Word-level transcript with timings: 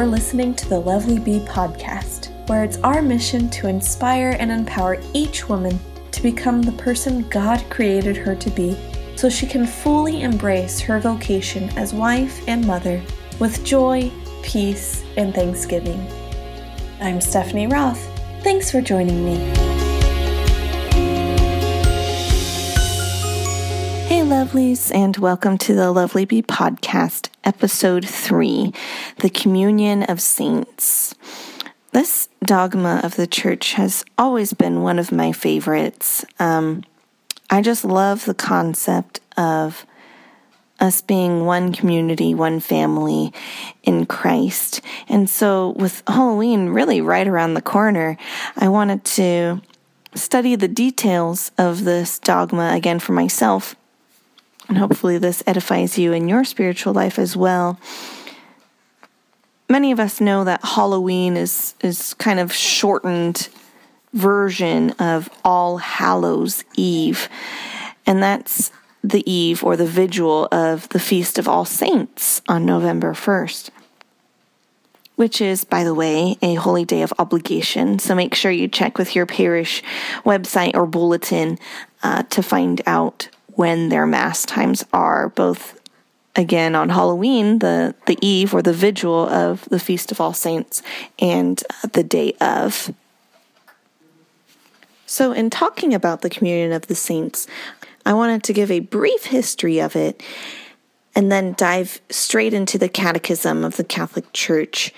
you're 0.00 0.08
listening 0.08 0.54
to 0.54 0.66
the 0.66 0.80
Lovely 0.80 1.18
Bee 1.18 1.40
podcast, 1.40 2.30
where 2.48 2.64
it's 2.64 2.78
our 2.78 3.02
mission 3.02 3.50
to 3.50 3.68
inspire 3.68 4.34
and 4.38 4.50
empower 4.50 4.98
each 5.12 5.46
woman 5.46 5.78
to 6.10 6.22
become 6.22 6.62
the 6.62 6.72
person 6.72 7.28
God 7.28 7.62
created 7.68 8.16
her 8.16 8.34
to 8.34 8.50
be 8.52 8.78
so 9.14 9.28
she 9.28 9.46
can 9.46 9.66
fully 9.66 10.22
embrace 10.22 10.80
her 10.80 10.98
vocation 11.00 11.68
as 11.76 11.92
wife 11.92 12.42
and 12.48 12.66
mother 12.66 13.02
with 13.40 13.62
joy, 13.62 14.10
peace, 14.42 15.04
and 15.18 15.34
thanksgiving. 15.34 16.00
I'm 17.02 17.20
Stephanie 17.20 17.66
Roth. 17.66 18.02
Thanks 18.42 18.70
for 18.70 18.80
joining 18.80 19.22
me. 19.22 19.36
Hey, 24.06 24.22
lovelies, 24.22 24.94
and 24.94 25.18
welcome 25.18 25.58
to 25.58 25.74
the 25.74 25.92
Lovely 25.92 26.24
Bee 26.24 26.42
podcast, 26.42 27.29
episode 27.44 28.08
three 28.08 28.72
The 29.18 29.30
Communion 29.30 30.02
of 30.04 30.20
Saints. 30.20 31.14
This 31.92 32.28
dogma 32.44 33.00
of 33.02 33.16
the 33.16 33.26
church 33.26 33.74
has 33.74 34.04
always 34.16 34.52
been 34.52 34.82
one 34.82 34.98
of 34.98 35.12
my 35.12 35.32
favorites. 35.32 36.24
Um, 36.38 36.84
I 37.48 37.62
just 37.62 37.84
love 37.84 38.24
the 38.24 38.34
concept 38.34 39.20
of 39.36 39.84
us 40.78 41.02
being 41.02 41.44
one 41.44 41.72
community, 41.72 42.34
one 42.34 42.60
family 42.60 43.32
in 43.82 44.06
Christ. 44.06 44.80
And 45.08 45.28
so, 45.28 45.70
with 45.76 46.02
Halloween 46.06 46.70
really 46.70 47.00
right 47.00 47.26
around 47.26 47.54
the 47.54 47.62
corner, 47.62 48.16
I 48.56 48.68
wanted 48.68 49.04
to 49.04 49.60
study 50.14 50.56
the 50.56 50.68
details 50.68 51.52
of 51.58 51.84
this 51.84 52.18
dogma 52.18 52.72
again 52.74 52.98
for 52.98 53.12
myself. 53.12 53.76
And 54.70 54.78
hopefully, 54.78 55.18
this 55.18 55.42
edifies 55.48 55.98
you 55.98 56.12
in 56.12 56.28
your 56.28 56.44
spiritual 56.44 56.94
life 56.94 57.18
as 57.18 57.36
well. 57.36 57.80
Many 59.68 59.90
of 59.90 59.98
us 59.98 60.20
know 60.20 60.44
that 60.44 60.60
Halloween 60.62 61.36
is, 61.36 61.74
is 61.82 62.14
kind 62.14 62.38
of 62.38 62.52
shortened 62.52 63.48
version 64.12 64.92
of 64.92 65.28
All 65.44 65.78
Hallows 65.78 66.62
Eve. 66.76 67.28
And 68.06 68.22
that's 68.22 68.70
the 69.02 69.28
eve 69.28 69.64
or 69.64 69.76
the 69.76 69.86
vigil 69.86 70.46
of 70.52 70.88
the 70.90 71.00
Feast 71.00 71.36
of 71.36 71.48
All 71.48 71.64
Saints 71.64 72.40
on 72.48 72.64
November 72.64 73.12
1st, 73.12 73.70
which 75.16 75.40
is, 75.40 75.64
by 75.64 75.82
the 75.82 75.94
way, 75.94 76.36
a 76.42 76.54
holy 76.54 76.84
day 76.84 77.02
of 77.02 77.12
obligation. 77.18 77.98
So 77.98 78.14
make 78.14 78.36
sure 78.36 78.52
you 78.52 78.68
check 78.68 78.98
with 78.98 79.16
your 79.16 79.26
parish 79.26 79.82
website 80.24 80.76
or 80.76 80.86
bulletin 80.86 81.58
uh, 82.04 82.22
to 82.22 82.40
find 82.40 82.80
out 82.86 83.30
when 83.60 83.90
their 83.90 84.06
Mass 84.06 84.46
times 84.46 84.86
are, 84.90 85.28
both 85.28 85.78
again 86.34 86.74
on 86.74 86.88
Halloween, 86.88 87.58
the, 87.58 87.94
the 88.06 88.16
eve 88.22 88.54
or 88.54 88.62
the 88.62 88.72
vigil 88.72 89.28
of 89.28 89.66
the 89.68 89.78
Feast 89.78 90.10
of 90.10 90.18
All 90.18 90.32
Saints, 90.32 90.82
and 91.18 91.62
uh, 91.68 91.88
the 91.92 92.02
day 92.02 92.32
of. 92.40 92.94
So, 95.04 95.32
in 95.32 95.50
talking 95.50 95.92
about 95.92 96.22
the 96.22 96.30
communion 96.30 96.72
of 96.72 96.86
the 96.86 96.94
saints, 96.94 97.46
I 98.06 98.14
wanted 98.14 98.44
to 98.44 98.54
give 98.54 98.70
a 98.70 98.80
brief 98.80 99.26
history 99.26 99.78
of 99.78 99.94
it 99.94 100.22
and 101.14 101.30
then 101.30 101.52
dive 101.58 102.00
straight 102.08 102.54
into 102.54 102.78
the 102.78 102.88
Catechism 102.88 103.62
of 103.62 103.76
the 103.76 103.84
Catholic 103.84 104.32
Church 104.32 104.90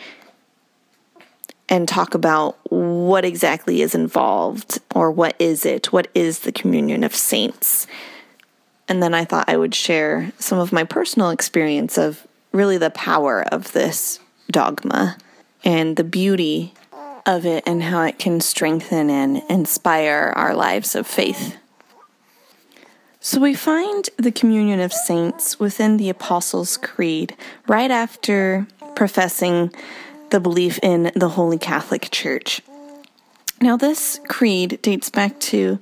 and 1.68 1.88
talk 1.88 2.14
about 2.14 2.58
what 2.70 3.24
exactly 3.24 3.82
is 3.82 3.96
involved 3.96 4.78
or 4.94 5.10
what 5.10 5.34
is 5.40 5.66
it? 5.66 5.92
What 5.92 6.06
is 6.14 6.40
the 6.40 6.52
communion 6.52 7.02
of 7.02 7.12
saints? 7.12 7.88
And 8.88 9.02
then 9.02 9.14
I 9.14 9.24
thought 9.24 9.48
I 9.48 9.56
would 9.56 9.74
share 9.74 10.32
some 10.38 10.58
of 10.58 10.72
my 10.72 10.84
personal 10.84 11.30
experience 11.30 11.96
of 11.96 12.26
really 12.52 12.78
the 12.78 12.90
power 12.90 13.42
of 13.42 13.72
this 13.72 14.18
dogma 14.50 15.16
and 15.64 15.96
the 15.96 16.04
beauty 16.04 16.74
of 17.24 17.46
it 17.46 17.62
and 17.66 17.82
how 17.82 18.02
it 18.02 18.18
can 18.18 18.40
strengthen 18.40 19.08
and 19.08 19.42
inspire 19.48 20.32
our 20.36 20.54
lives 20.54 20.94
of 20.94 21.06
faith. 21.06 21.56
So 23.20 23.40
we 23.40 23.54
find 23.54 24.10
the 24.16 24.32
communion 24.32 24.80
of 24.80 24.92
saints 24.92 25.60
within 25.60 25.96
the 25.96 26.08
Apostles' 26.08 26.76
Creed 26.76 27.36
right 27.68 27.90
after 27.90 28.66
professing 28.96 29.72
the 30.30 30.40
belief 30.40 30.80
in 30.82 31.12
the 31.14 31.28
Holy 31.28 31.58
Catholic 31.58 32.08
Church. 32.10 32.62
Now, 33.60 33.76
this 33.76 34.18
creed 34.26 34.80
dates 34.82 35.08
back 35.08 35.38
to 35.40 35.78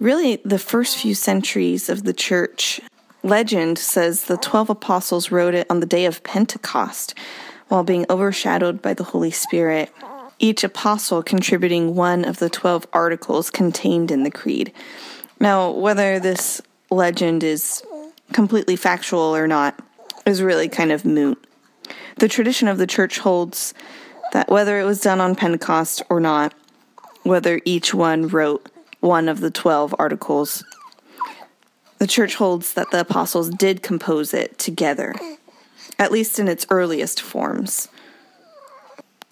really 0.00 0.36
the 0.44 0.58
first 0.58 0.98
few 0.98 1.14
centuries 1.14 1.88
of 1.88 2.04
the 2.04 2.12
church. 2.12 2.80
Legend 3.22 3.78
says 3.78 4.24
the 4.24 4.36
12 4.36 4.70
apostles 4.70 5.30
wrote 5.30 5.54
it 5.54 5.66
on 5.68 5.80
the 5.80 5.86
day 5.86 6.04
of 6.04 6.22
Pentecost 6.22 7.14
while 7.68 7.82
being 7.82 8.06
overshadowed 8.08 8.80
by 8.80 8.94
the 8.94 9.04
Holy 9.04 9.30
Spirit 9.30 9.90
each 10.38 10.64
apostle 10.64 11.22
contributing 11.22 11.94
one 11.94 12.24
of 12.24 12.38
the 12.38 12.50
12 12.50 12.86
articles 12.92 13.50
contained 13.50 14.10
in 14.10 14.22
the 14.22 14.30
creed. 14.30 14.72
Now, 15.40 15.70
whether 15.70 16.18
this 16.18 16.60
legend 16.90 17.42
is 17.42 17.82
completely 18.32 18.76
factual 18.76 19.34
or 19.34 19.46
not 19.46 19.78
is 20.26 20.42
really 20.42 20.68
kind 20.68 20.92
of 20.92 21.04
moot. 21.04 21.42
The 22.18 22.28
tradition 22.28 22.68
of 22.68 22.78
the 22.78 22.86
church 22.86 23.18
holds 23.18 23.72
that 24.32 24.50
whether 24.50 24.78
it 24.80 24.84
was 24.84 25.00
done 25.00 25.20
on 25.20 25.34
Pentecost 25.34 26.02
or 26.08 26.20
not, 26.20 26.52
whether 27.22 27.60
each 27.64 27.94
one 27.94 28.28
wrote 28.28 28.68
one 29.00 29.28
of 29.28 29.40
the 29.40 29.50
12 29.50 29.94
articles, 29.98 30.64
the 31.98 32.06
church 32.06 32.34
holds 32.34 32.74
that 32.74 32.90
the 32.90 33.00
apostles 33.00 33.50
did 33.50 33.82
compose 33.82 34.34
it 34.34 34.58
together, 34.58 35.14
at 35.98 36.12
least 36.12 36.38
in 36.38 36.48
its 36.48 36.66
earliest 36.70 37.20
forms. 37.20 37.88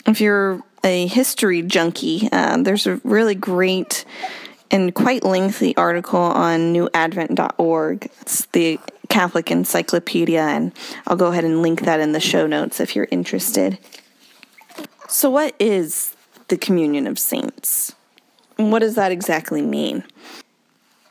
If 0.06 0.20
you're 0.20 0.62
a 0.82 1.06
history 1.06 1.62
junkie, 1.62 2.28
uh, 2.30 2.58
there's 2.58 2.86
a 2.86 3.00
really 3.04 3.34
great 3.34 4.04
and 4.70 4.94
quite 4.94 5.24
lengthy 5.24 5.76
article 5.76 6.20
on 6.20 6.74
newadvent.org. 6.74 8.10
It's 8.20 8.46
the 8.46 8.78
Catholic 9.08 9.50
Encyclopedia, 9.50 10.42
and 10.42 10.72
I'll 11.06 11.16
go 11.16 11.28
ahead 11.28 11.44
and 11.44 11.62
link 11.62 11.82
that 11.82 12.00
in 12.00 12.12
the 12.12 12.20
show 12.20 12.46
notes 12.46 12.80
if 12.80 12.96
you're 12.96 13.08
interested. 13.10 13.78
So, 15.08 15.30
what 15.30 15.54
is 15.60 16.16
the 16.48 16.56
communion 16.56 17.06
of 17.06 17.18
saints? 17.18 17.94
What 18.56 18.80
does 18.80 18.94
that 18.94 19.12
exactly 19.12 19.62
mean? 19.62 20.04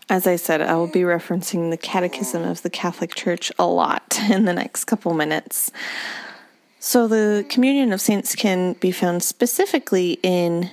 As 0.09 0.28
I 0.28 0.36
said, 0.36 0.62
I 0.62 0.76
will 0.76 0.88
be 0.88 1.02
referencing 1.02 1.72
the 1.72 1.78
Catechism 1.78 2.44
of 2.44 2.62
the 2.62 2.70
Catholic 2.70 3.16
Church 3.16 3.52
a 3.58 3.66
lot 3.66 4.20
in 4.30 4.46
the 4.46 4.54
next 4.54 4.86
couple 4.86 5.14
minutes. 5.14 5.72
So, 6.80 7.08
the 7.08 7.46
communion 7.48 7.94
of 7.94 8.02
saints 8.02 8.36
can 8.36 8.74
be 8.74 8.92
found 8.92 9.24
specifically 9.24 10.20
in 10.22 10.70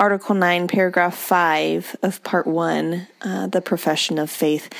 Article 0.00 0.34
9, 0.34 0.68
Paragraph 0.68 1.14
5 1.14 1.96
of 2.02 2.22
Part 2.24 2.46
1, 2.46 3.06
uh, 3.20 3.46
the 3.46 3.60
profession 3.60 4.18
of 4.18 4.30
faith. 4.30 4.72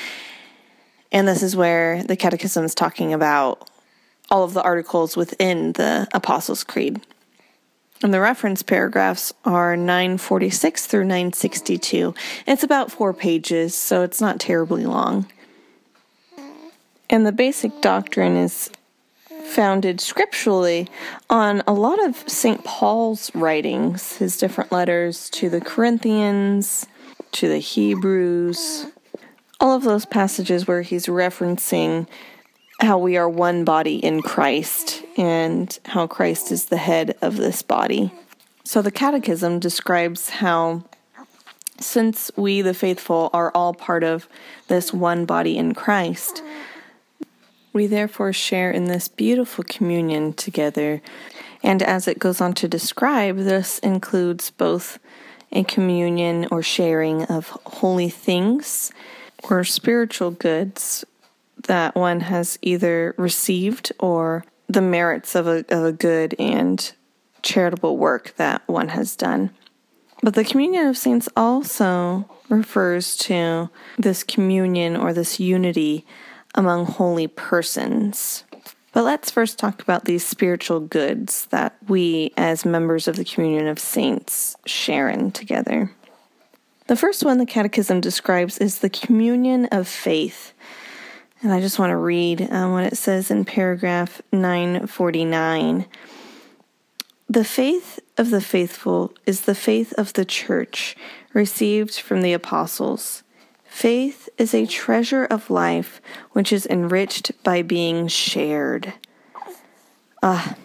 And 1.11 1.27
this 1.27 1.43
is 1.43 1.55
where 1.55 2.03
the 2.03 2.15
Catechism 2.15 2.65
is 2.65 2.73
talking 2.73 3.13
about 3.13 3.69
all 4.31 4.43
of 4.43 4.55
the 4.55 4.63
articles 4.63 5.15
within 5.15 5.73
the 5.73 6.07
Apostles' 6.13 6.63
Creed. 6.63 6.99
And 8.03 8.13
the 8.13 8.19
reference 8.19 8.61
paragraphs 8.63 9.33
are 9.45 9.77
946 9.77 10.87
through 10.87 11.05
962. 11.05 12.13
It's 12.45 12.61
about 12.61 12.91
four 12.91 13.13
pages, 13.13 13.73
so 13.75 14.03
it's 14.03 14.19
not 14.19 14.41
terribly 14.41 14.85
long. 14.85 15.31
And 17.09 17.25
the 17.25 17.31
basic 17.31 17.79
doctrine 17.79 18.35
is 18.35 18.69
founded 19.45 20.01
scripturally 20.01 20.89
on 21.29 21.63
a 21.65 21.71
lot 21.71 22.03
of 22.03 22.27
St. 22.27 22.65
Paul's 22.65 23.33
writings, 23.33 24.17
his 24.17 24.37
different 24.37 24.73
letters 24.73 25.29
to 25.29 25.49
the 25.49 25.61
Corinthians, 25.61 26.85
to 27.31 27.47
the 27.47 27.59
Hebrews, 27.59 28.87
all 29.61 29.77
of 29.77 29.83
those 29.83 30.05
passages 30.05 30.67
where 30.67 30.81
he's 30.81 31.05
referencing 31.05 32.07
how 32.81 32.97
we 32.97 33.15
are 33.15 33.29
one 33.29 33.63
body 33.63 33.95
in 33.95 34.21
Christ 34.21 35.02
and 35.17 35.77
how 35.85 36.07
Christ 36.07 36.51
is 36.51 36.65
the 36.65 36.77
head 36.77 37.17
of 37.21 37.37
this 37.37 37.61
body. 37.61 38.11
So 38.63 38.81
the 38.81 38.91
Catechism 38.91 39.59
describes 39.59 40.29
how 40.29 40.83
since 41.79 42.31
we, 42.35 42.61
the 42.61 42.73
faithful, 42.73 43.29
are 43.33 43.51
all 43.53 43.73
part 43.73 44.03
of 44.03 44.27
this 44.67 44.93
one 44.93 45.25
body 45.25 45.57
in 45.57 45.73
Christ, 45.73 46.41
we 47.73 47.87
therefore 47.87 48.31
share 48.31 48.71
in 48.71 48.85
this 48.85 49.07
beautiful 49.07 49.63
communion 49.67 50.33
together. 50.33 51.01
And 51.63 51.81
as 51.81 52.07
it 52.07 52.19
goes 52.19 52.39
on 52.39 52.53
to 52.55 52.67
describe, 52.67 53.37
this 53.37 53.79
includes 53.79 54.51
both 54.51 54.99
a 55.51 55.63
communion 55.63 56.47
or 56.51 56.61
sharing 56.61 57.23
of 57.25 57.49
holy 57.65 58.09
things 58.09 58.91
or 59.49 59.63
spiritual 59.63 60.31
goods 60.31 61.03
that 61.67 61.95
one 61.95 62.21
has 62.21 62.57
either 62.61 63.13
received 63.17 63.91
or 63.99 64.45
the 64.73 64.81
merits 64.81 65.35
of 65.35 65.47
a, 65.47 65.65
of 65.69 65.85
a 65.85 65.91
good 65.91 66.35
and 66.39 66.93
charitable 67.41 67.97
work 67.97 68.33
that 68.37 68.61
one 68.67 68.89
has 68.89 69.15
done. 69.15 69.51
But 70.21 70.35
the 70.35 70.45
communion 70.45 70.87
of 70.87 70.97
saints 70.97 71.27
also 71.35 72.29
refers 72.49 73.15
to 73.17 73.69
this 73.97 74.23
communion 74.23 74.95
or 74.95 75.13
this 75.13 75.39
unity 75.39 76.05
among 76.55 76.85
holy 76.85 77.27
persons. 77.27 78.45
But 78.93 79.03
let's 79.03 79.31
first 79.31 79.57
talk 79.57 79.81
about 79.81 80.05
these 80.05 80.25
spiritual 80.25 80.79
goods 80.79 81.47
that 81.47 81.75
we, 81.87 82.31
as 82.37 82.63
members 82.63 83.07
of 83.07 83.15
the 83.15 83.25
communion 83.25 83.67
of 83.67 83.79
saints, 83.79 84.55
share 84.65 85.09
in 85.09 85.31
together. 85.31 85.91
The 86.87 86.95
first 86.95 87.25
one 87.25 87.37
the 87.37 87.45
Catechism 87.45 88.01
describes 88.01 88.59
is 88.59 88.79
the 88.79 88.89
communion 88.89 89.65
of 89.67 89.87
faith. 89.87 90.53
And 91.43 91.51
I 91.51 91.59
just 91.59 91.77
want 91.77 91.89
to 91.89 91.97
read 91.97 92.49
um, 92.51 92.71
what 92.71 92.85
it 92.85 92.97
says 92.97 93.29
in 93.29 93.43
paragraph 93.43 94.21
949. 94.31 95.85
The 97.29 97.43
faith 97.43 97.99
of 98.17 98.29
the 98.29 98.39
faithful 98.39 99.13
is 99.25 99.41
the 99.41 99.53
faith 99.53 99.93
of 99.97 100.13
the 100.13 100.23
church 100.23 100.95
received 101.33 101.99
from 101.99 102.21
the 102.21 102.31
apostles. 102.31 103.23
Faith 103.65 104.29
is 104.37 104.53
a 104.53 104.65
treasure 104.65 105.25
of 105.25 105.49
life 105.49 105.99
which 106.31 106.53
is 106.53 106.65
enriched 106.65 107.31
by 107.43 107.61
being 107.61 108.07
shared. 108.07 108.93
Ah, 110.21 110.55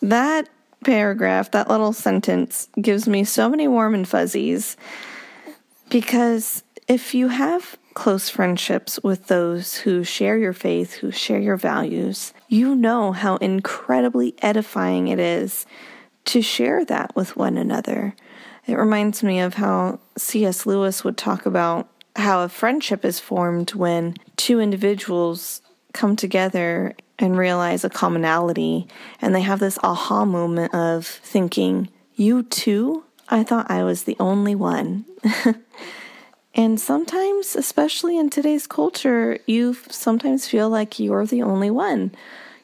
that 0.00 0.48
paragraph, 0.84 1.50
that 1.50 1.68
little 1.68 1.92
sentence, 1.92 2.68
gives 2.80 3.08
me 3.08 3.24
so 3.24 3.48
many 3.48 3.66
warm 3.66 3.94
and 3.94 4.06
fuzzies 4.06 4.76
because 5.88 6.62
if 6.86 7.12
you 7.12 7.28
have 7.28 7.76
close 7.94 8.28
friendships 8.28 9.00
with 9.02 9.26
those 9.26 9.76
who 9.78 10.04
share 10.04 10.38
your 10.38 10.52
faith, 10.52 10.94
who 10.94 11.10
share 11.10 11.40
your 11.40 11.56
values, 11.56 12.32
you 12.48 12.74
know 12.74 13.12
how 13.12 13.36
incredibly 13.36 14.34
edifying 14.42 15.08
it 15.08 15.18
is 15.18 15.66
to 16.26 16.42
share 16.42 16.84
that 16.84 17.14
with 17.16 17.36
one 17.36 17.56
another. 17.56 18.14
It 18.66 18.76
reminds 18.76 19.22
me 19.22 19.40
of 19.40 19.54
how 19.54 20.00
C.S. 20.16 20.66
Lewis 20.66 21.02
would 21.02 21.16
talk 21.16 21.46
about 21.46 21.88
how 22.16 22.42
a 22.42 22.48
friendship 22.48 23.04
is 23.04 23.18
formed 23.18 23.74
when 23.74 24.16
two 24.36 24.60
individuals 24.60 25.62
come 25.92 26.16
together 26.16 26.94
and 27.18 27.36
realize 27.36 27.84
a 27.84 27.90
commonality 27.90 28.86
and 29.20 29.34
they 29.34 29.42
have 29.42 29.60
this 29.60 29.78
aha 29.82 30.24
moment 30.24 30.74
of 30.74 31.06
thinking, 31.06 31.88
You 32.14 32.42
too? 32.44 33.04
I 33.28 33.44
thought 33.44 33.70
I 33.70 33.84
was 33.84 34.04
the 34.04 34.16
only 34.18 34.54
one. 34.54 35.04
and 36.54 36.80
sometimes, 36.80 37.54
especially 37.54 38.18
in 38.18 38.28
today's 38.28 38.66
culture, 38.66 39.38
you 39.46 39.74
sometimes 39.88 40.48
feel 40.48 40.68
like 40.68 40.98
you're 40.98 41.26
the 41.26 41.42
only 41.42 41.70
one. 41.70 42.12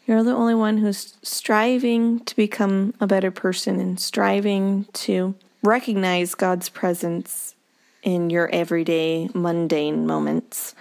You're 0.06 0.22
the 0.22 0.34
only 0.34 0.54
one 0.54 0.78
who's 0.78 1.14
striving 1.22 2.20
to 2.20 2.36
become 2.36 2.94
a 3.00 3.06
better 3.06 3.30
person 3.30 3.80
and 3.80 3.98
striving 3.98 4.86
to 4.94 5.34
recognize 5.62 6.34
God's 6.34 6.68
presence 6.68 7.54
in 8.02 8.30
your 8.30 8.48
everyday 8.50 9.28
mundane 9.34 10.06
moments. 10.06 10.74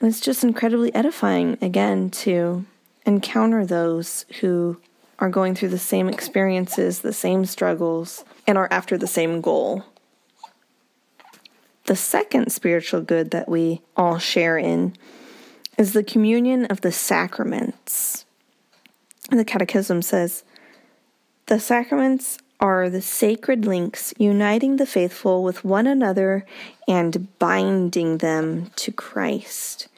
And 0.00 0.08
it's 0.08 0.20
just 0.20 0.44
incredibly 0.44 0.94
edifying, 0.94 1.58
again, 1.60 2.10
to 2.10 2.64
encounter 3.06 3.66
those 3.66 4.24
who 4.40 4.76
are 5.18 5.30
going 5.30 5.54
through 5.54 5.68
the 5.68 5.78
same 5.78 6.08
experiences, 6.08 7.00
the 7.00 7.12
same 7.12 7.44
struggles, 7.44 8.24
and 8.46 8.58
are 8.58 8.68
after 8.70 8.98
the 8.98 9.06
same 9.06 9.40
goal. 9.40 9.84
The 11.84 11.96
second 11.96 12.52
spiritual 12.52 13.00
good 13.00 13.30
that 13.32 13.48
we 13.48 13.82
all 13.96 14.18
share 14.18 14.56
in 14.56 14.94
is 15.76 15.92
the 15.92 16.04
communion 16.04 16.66
of 16.66 16.80
the 16.80 16.92
sacraments. 16.92 18.24
And 19.30 19.40
The 19.40 19.44
Catechism 19.44 20.02
says 20.02 20.44
the 21.46 21.58
sacraments 21.58 22.38
are 22.60 22.88
the 22.88 23.02
sacred 23.02 23.64
links 23.64 24.14
uniting 24.18 24.76
the 24.76 24.86
faithful 24.86 25.42
with 25.42 25.64
one 25.64 25.86
another 25.86 26.46
and 26.86 27.26
binding 27.38 28.18
them 28.18 28.70
to 28.76 28.92
Christ. 28.92 29.88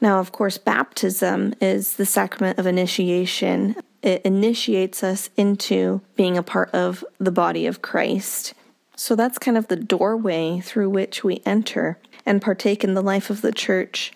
Now, 0.00 0.20
of 0.20 0.30
course, 0.30 0.58
baptism 0.58 1.54
is 1.60 1.94
the 1.94 2.06
sacrament 2.06 2.58
of 2.58 2.66
initiation 2.66 3.76
it 4.02 4.22
initiates 4.22 5.04
us 5.04 5.30
into 5.36 6.00
being 6.16 6.36
a 6.36 6.42
part 6.42 6.70
of 6.70 7.04
the 7.18 7.30
body 7.30 7.66
of 7.66 7.82
Christ. 7.82 8.52
So 8.96 9.16
that's 9.16 9.38
kind 9.38 9.56
of 9.56 9.68
the 9.68 9.76
doorway 9.76 10.60
through 10.60 10.90
which 10.90 11.24
we 11.24 11.42
enter 11.44 11.98
and 12.24 12.42
partake 12.42 12.84
in 12.84 12.94
the 12.94 13.02
life 13.02 13.30
of 13.30 13.42
the 13.42 13.52
church 13.52 14.12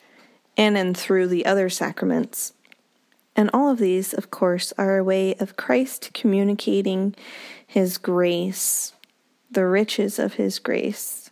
and 0.56 0.96
through 0.96 1.28
the 1.28 1.44
other 1.46 1.68
sacraments. 1.68 2.52
And 3.34 3.50
all 3.52 3.70
of 3.70 3.78
these, 3.78 4.14
of 4.14 4.30
course, 4.30 4.72
are 4.78 4.96
a 4.96 5.04
way 5.04 5.34
of 5.34 5.56
Christ 5.56 6.10
communicating 6.14 7.14
his 7.66 7.98
grace, 7.98 8.92
the 9.50 9.66
riches 9.66 10.18
of 10.18 10.34
his 10.34 10.58
grace, 10.58 11.30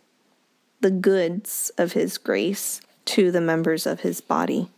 the 0.81 0.91
goods 0.91 1.71
of 1.77 1.93
his 1.93 2.17
grace 2.17 2.81
to 3.05 3.31
the 3.31 3.41
members 3.41 3.87
of 3.87 4.01
his 4.01 4.21
body. 4.21 4.69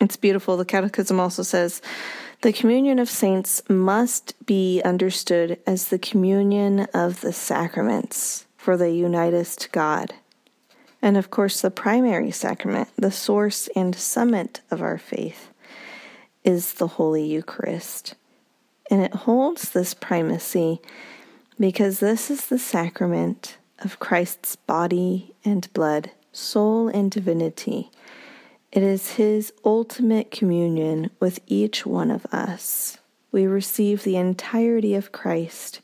It's 0.00 0.16
beautiful. 0.16 0.56
The 0.56 0.64
Catechism 0.64 1.18
also 1.18 1.42
says 1.42 1.82
the 2.42 2.52
communion 2.52 2.98
of 2.98 3.10
saints 3.10 3.62
must 3.68 4.34
be 4.46 4.80
understood 4.82 5.58
as 5.66 5.88
the 5.88 5.98
communion 5.98 6.80
of 6.94 7.20
the 7.20 7.32
sacraments, 7.32 8.46
for 8.56 8.76
they 8.76 8.92
unite 8.92 9.34
us 9.34 9.54
to 9.56 9.68
God. 9.70 10.14
And 11.02 11.16
of 11.16 11.30
course, 11.30 11.60
the 11.60 11.70
primary 11.70 12.30
sacrament, 12.30 12.88
the 12.96 13.10
source 13.10 13.68
and 13.76 13.94
summit 13.94 14.60
of 14.70 14.80
our 14.80 14.96
faith, 14.96 15.48
is 16.42 16.74
the 16.74 16.86
Holy 16.86 17.24
Eucharist. 17.24 18.14
And 18.90 19.02
it 19.02 19.14
holds 19.14 19.70
this 19.70 19.92
primacy 19.92 20.80
because 21.58 22.00
this 22.00 22.30
is 22.30 22.46
the 22.46 22.58
sacrament 22.58 23.58
of 23.80 23.98
Christ's 23.98 24.56
body 24.56 25.34
and 25.44 25.70
blood, 25.74 26.10
soul 26.32 26.88
and 26.88 27.10
divinity 27.10 27.90
it 28.72 28.82
is 28.82 29.12
His 29.12 29.52
ultimate 29.64 30.30
communion 30.30 31.10
with 31.18 31.40
each 31.46 31.84
one 31.84 32.10
of 32.10 32.26
us. 32.26 32.98
We 33.32 33.46
receive 33.46 34.02
the 34.02 34.16
entirety 34.16 34.94
of 34.94 35.12
Christ. 35.12 35.80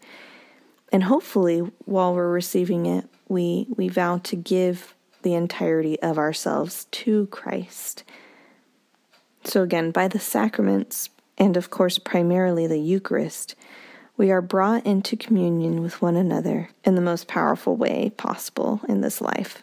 And 0.93 1.05
hopefully, 1.05 1.61
while 1.85 2.15
we're 2.15 2.31
receiving 2.31 2.87
it, 2.87 3.07
we, 3.29 3.67
we 3.77 3.89
vow 3.89 4.19
to 4.19 4.37
give 4.37 4.95
the 5.23 5.35
entirety 5.35 6.01
of 6.01 6.19
ourselves 6.19 6.87
to 6.93 7.27
Christ. 7.27 8.05
So, 9.45 9.63
again, 9.63 9.91
by 9.91 10.09
the 10.09 10.21
sacraments, 10.21 11.11
and 11.39 11.57
of 11.57 11.71
course, 11.71 11.99
primarily 11.99 12.67
the 12.67 12.79
Eucharist, 12.79 13.57
we 14.17 14.31
are 14.31 14.41
brought 14.41 14.87
into 14.87 15.17
communion 15.17 15.83
with 15.83 16.01
one 16.01 16.17
another 16.17 16.71
in 16.85 16.95
the 16.95 17.01
most 17.01 17.29
powerful 17.29 17.77
way 17.77 18.11
possible 18.17 18.81
in 18.89 19.01
this 19.01 19.21
life. 19.21 19.63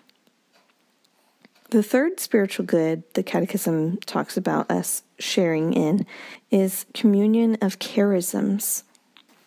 The 1.74 1.82
third 1.82 2.20
spiritual 2.20 2.66
good 2.66 3.02
the 3.16 3.24
Catechism 3.24 3.98
talks 4.06 4.38
about 4.38 4.70
us 4.70 5.02
sharing 5.18 5.74
in 5.74 6.06
is 6.52 6.86
communion 6.94 7.58
of 7.64 7.80
charisms. 7.80 8.84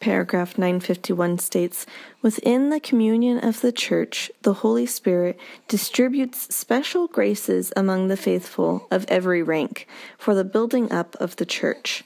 Paragraph 0.01 0.59
951 0.59 1.39
states 1.39 1.87
Within 2.23 2.71
the 2.71 2.81
communion 2.81 3.39
of 3.39 3.61
the 3.61 3.71
Church, 3.71 4.29
the 4.43 4.55
Holy 4.55 4.87
Spirit 4.87 5.39
distributes 5.69 6.53
special 6.53 7.07
graces 7.07 7.73
among 7.77 8.09
the 8.09 8.17
faithful 8.17 8.89
of 8.91 9.07
every 9.07 9.45
rank 9.45 9.87
for 10.19 10.35
the 10.35 10.43
building 10.43 10.91
up 10.91 11.15
of 11.21 11.37
the 11.37 11.47
Church. 11.47 12.03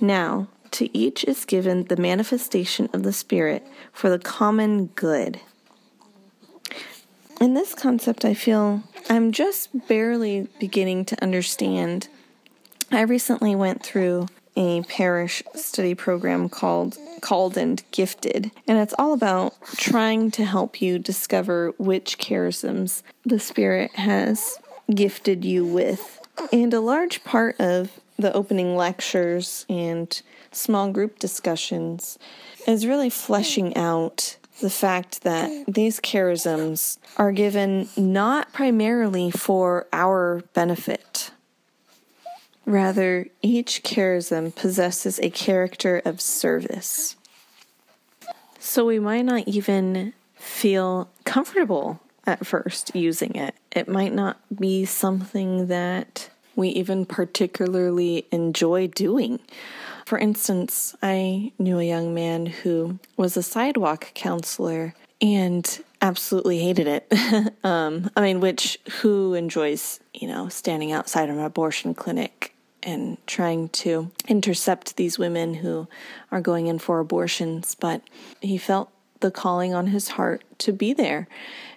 Now, 0.00 0.46
to 0.70 0.96
each 0.96 1.24
is 1.24 1.44
given 1.44 1.86
the 1.86 1.96
manifestation 1.96 2.88
of 2.92 3.02
the 3.02 3.12
Spirit 3.12 3.66
for 3.92 4.08
the 4.08 4.20
common 4.20 4.86
good. 4.94 5.40
In 7.42 7.54
this 7.54 7.74
concept, 7.74 8.24
I 8.24 8.34
feel 8.34 8.84
I'm 9.10 9.32
just 9.32 9.88
barely 9.88 10.46
beginning 10.60 11.04
to 11.06 11.20
understand. 11.20 12.06
I 12.92 13.00
recently 13.00 13.56
went 13.56 13.82
through 13.82 14.28
a 14.54 14.82
parish 14.82 15.42
study 15.56 15.96
program 15.96 16.48
called 16.48 16.98
called 17.20 17.58
and 17.58 17.82
gifted 17.90 18.52
and 18.68 18.78
it's 18.78 18.94
all 18.96 19.12
about 19.12 19.54
trying 19.76 20.30
to 20.32 20.44
help 20.44 20.80
you 20.80 21.00
discover 21.00 21.72
which 21.78 22.18
charisms 22.18 23.02
the 23.24 23.40
spirit 23.40 23.90
has 23.96 24.58
gifted 24.94 25.44
you 25.44 25.64
with 25.64 26.20
and 26.52 26.72
a 26.72 26.80
large 26.80 27.24
part 27.24 27.58
of 27.58 27.98
the 28.18 28.32
opening 28.34 28.76
lectures 28.76 29.64
and 29.68 30.20
small 30.52 30.92
group 30.92 31.18
discussions 31.18 32.18
is 32.68 32.86
really 32.86 33.10
fleshing 33.10 33.74
out 33.76 34.36
the 34.60 34.70
fact 34.70 35.22
that 35.22 35.64
these 35.66 36.00
charisms 36.00 36.98
are 37.16 37.32
given 37.32 37.88
not 37.96 38.52
primarily 38.52 39.30
for 39.30 39.86
our 39.92 40.42
benefit. 40.54 41.30
Rather, 42.64 43.26
each 43.40 43.82
charism 43.82 44.54
possesses 44.54 45.18
a 45.20 45.30
character 45.30 46.00
of 46.04 46.20
service. 46.20 47.16
So 48.60 48.86
we 48.86 49.00
might 49.00 49.24
not 49.24 49.48
even 49.48 50.12
feel 50.36 51.10
comfortable 51.24 52.00
at 52.24 52.46
first 52.46 52.94
using 52.94 53.34
it. 53.34 53.56
It 53.72 53.88
might 53.88 54.14
not 54.14 54.38
be 54.54 54.84
something 54.84 55.66
that 55.66 56.30
we 56.54 56.68
even 56.68 57.04
particularly 57.04 58.26
enjoy 58.30 58.86
doing. 58.86 59.40
For 60.12 60.18
instance, 60.18 60.94
I 61.02 61.52
knew 61.58 61.78
a 61.78 61.84
young 61.84 62.12
man 62.12 62.44
who 62.44 62.98
was 63.16 63.34
a 63.34 63.42
sidewalk 63.42 64.12
counselor 64.12 64.94
and 65.22 65.82
absolutely 66.02 66.58
hated 66.58 66.86
it. 66.86 67.54
um, 67.64 68.10
I 68.14 68.20
mean, 68.20 68.40
which 68.40 68.78
who 69.00 69.32
enjoys, 69.32 70.00
you 70.12 70.28
know, 70.28 70.50
standing 70.50 70.92
outside 70.92 71.30
an 71.30 71.40
abortion 71.40 71.94
clinic 71.94 72.54
and 72.82 73.26
trying 73.26 73.70
to 73.70 74.10
intercept 74.28 74.98
these 74.98 75.18
women 75.18 75.54
who 75.54 75.88
are 76.30 76.42
going 76.42 76.66
in 76.66 76.78
for 76.78 76.98
abortions, 76.98 77.74
but 77.74 78.02
he 78.42 78.58
felt 78.58 78.90
the 79.20 79.30
calling 79.30 79.72
on 79.72 79.86
his 79.86 80.08
heart 80.08 80.44
to 80.58 80.74
be 80.74 80.92
there. 80.92 81.26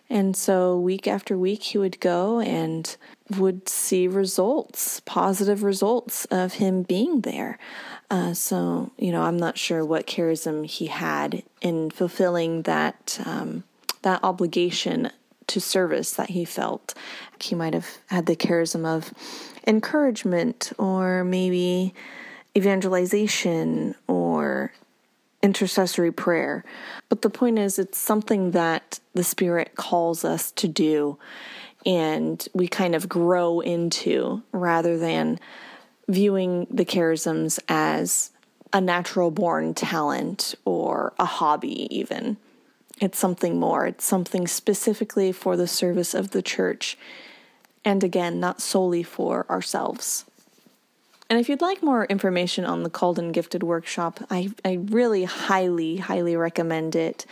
And 0.09 0.35
so 0.35 0.77
week 0.77 1.07
after 1.07 1.37
week, 1.37 1.63
he 1.63 1.77
would 1.77 2.01
go 2.01 2.41
and 2.41 2.97
would 3.38 3.67
see 3.67 4.08
results, 4.08 5.00
positive 5.01 5.63
results 5.63 6.25
of 6.25 6.53
him 6.55 6.84
being 6.84 7.22
there. 7.22 7.58
Uh, 8.12 8.34
so, 8.34 8.91
you 8.98 9.12
know, 9.12 9.24
I'm 9.24 9.38
not 9.38 9.58
sure 9.58 9.84
what 9.84 10.05
charism 10.05 10.65
he 10.65 10.88
had 10.88 11.44
in 11.62 11.89
fulfilling 11.89 12.63
that 12.63 13.20
um, 13.25 13.63
that 14.03 14.24
obligation 14.24 15.10
to 15.48 15.60
service 15.60 16.13
that 16.13 16.29
he 16.29 16.46
felt. 16.46 16.94
He 17.39 17.55
might 17.55 17.74
have 17.74 17.98
had 18.08 18.27
the 18.27 18.36
charism 18.36 18.86
of 18.86 19.12
encouragement 19.65 20.72
or 20.77 21.24
maybe 21.24 21.94
evangelization 22.55 23.96
or 24.08 24.72
intercessory 25.41 26.12
prayer. 26.12 26.63
But 27.10 27.22
the 27.22 27.29
point 27.29 27.60
is, 27.60 27.77
it's 27.77 27.98
something 27.98 28.51
that 28.51 29.00
the 29.13 29.24
Spirit 29.24 29.75
calls 29.75 30.24
us 30.24 30.51
to 30.53 30.67
do 30.67 31.17
and 31.85 32.47
we 32.53 32.67
kind 32.67 32.95
of 32.95 33.07
grow 33.07 33.59
into 33.59 34.41
rather 34.51 34.97
than 34.97 35.39
viewing 36.07 36.67
the 36.69 36.85
charisms 36.85 37.59
as 37.67 38.31
a 38.73 38.81
natural 38.81 39.31
born 39.31 39.73
talent 39.73 40.55
or 40.65 41.13
a 41.19 41.25
hobby, 41.25 41.87
even. 41.95 42.37
It's 42.99 43.19
something 43.19 43.59
more. 43.59 43.85
It's 43.85 44.05
something 44.05 44.47
specifically 44.47 45.31
for 45.31 45.57
the 45.57 45.67
service 45.67 46.13
of 46.13 46.31
the 46.31 46.41
church. 46.41 46.97
And 47.83 48.03
again, 48.03 48.39
not 48.39 48.61
solely 48.61 49.03
for 49.03 49.45
ourselves. 49.49 50.25
And 51.29 51.39
if 51.39 51.49
you'd 51.49 51.61
like 51.61 51.81
more 51.81 52.05
information 52.05 52.65
on 52.65 52.83
the 52.83 52.89
Called 52.89 53.19
and 53.19 53.33
Gifted 53.33 53.63
workshop, 53.63 54.19
I, 54.29 54.51
I 54.63 54.73
really 54.73 55.23
highly, 55.23 55.97
highly 55.97 56.35
recommend 56.35 56.95
it. 56.95 57.25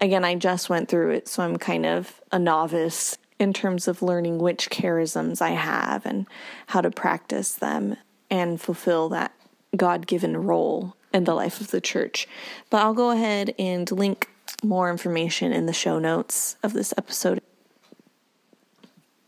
Again, 0.00 0.24
I 0.24 0.34
just 0.34 0.68
went 0.68 0.88
through 0.88 1.10
it, 1.10 1.28
so 1.28 1.42
I'm 1.42 1.56
kind 1.56 1.86
of 1.86 2.20
a 2.30 2.38
novice 2.38 3.18
in 3.40 3.54
terms 3.54 3.88
of 3.88 4.02
learning 4.02 4.38
which 4.38 4.70
charisms 4.70 5.40
I 5.40 5.50
have 5.50 6.04
and 6.04 6.26
how 6.68 6.82
to 6.82 6.90
practice 6.90 7.54
them 7.54 7.96
and 8.30 8.60
fulfill 8.60 9.08
that 9.08 9.32
God 9.74 10.06
given 10.06 10.36
role 10.36 10.94
in 11.12 11.24
the 11.24 11.34
life 11.34 11.60
of 11.60 11.70
the 11.70 11.80
church. 11.80 12.28
But 12.68 12.82
I'll 12.82 12.94
go 12.94 13.10
ahead 13.10 13.54
and 13.58 13.90
link 13.90 14.28
more 14.62 14.90
information 14.90 15.52
in 15.52 15.66
the 15.66 15.72
show 15.72 15.98
notes 15.98 16.56
of 16.62 16.74
this 16.74 16.92
episode. 16.98 17.40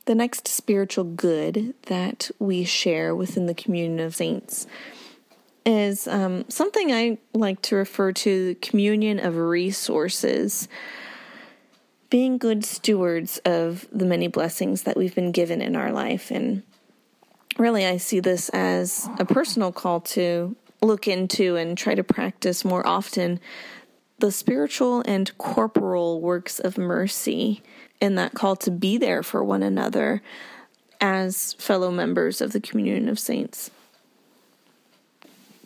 The 0.05 0.15
next 0.15 0.47
spiritual 0.47 1.05
good 1.05 1.75
that 1.87 2.31
we 2.39 2.65
share 2.65 3.15
within 3.17 3.47
the 3.47 3.55
communion 3.55 4.01
of 4.01 4.15
saints 4.15 4.67
is 5.65 6.07
um, 6.09 6.45
something 6.49 6.93
I 6.93 7.19
like 7.33 7.63
to 7.63 7.77
refer 7.77 8.13
to 8.13 8.57
communion 8.57 9.21
of 9.21 9.37
resources 9.37 10.69
being 12.13 12.37
good 12.37 12.63
stewards 12.63 13.39
of 13.47 13.89
the 13.91 14.05
many 14.05 14.29
blessings 14.29 14.83
that 14.83 14.99
we've 14.99 15.15
been 15.15 15.33
given 15.33 15.63
in 15.63 15.75
our 15.75 15.91
life. 15.91 16.31
And 16.31 16.63
really, 17.57 17.87
I 17.87 17.97
see 17.97 18.21
this 18.21 18.51
as 18.51 19.09
a 19.19 19.25
personal 19.25 19.73
call 19.73 20.01
to 20.01 20.55
look 20.83 21.09
into 21.09 21.57
and 21.57 21.77
try 21.77 21.95
to 21.95 22.05
practice 22.05 22.67
more 22.67 22.87
often 22.87 23.41
the 24.19 24.31
spiritual 24.31 25.03
and 25.07 25.37
corporal 25.39 26.21
works 26.21 26.61
of 26.61 26.77
mercy 26.77 27.63
and 27.99 28.19
that 28.19 28.35
call 28.35 28.57
to 28.57 28.71
be 28.71 28.99
there 28.99 29.23
for 29.23 29.43
one 29.43 29.63
another 29.63 30.21
as 31.01 31.55
fellow 31.55 31.91
members 31.91 32.43
of 32.43 32.53
the 32.53 32.61
communion 32.61 33.09
of 33.09 33.19
saints. 33.19 33.71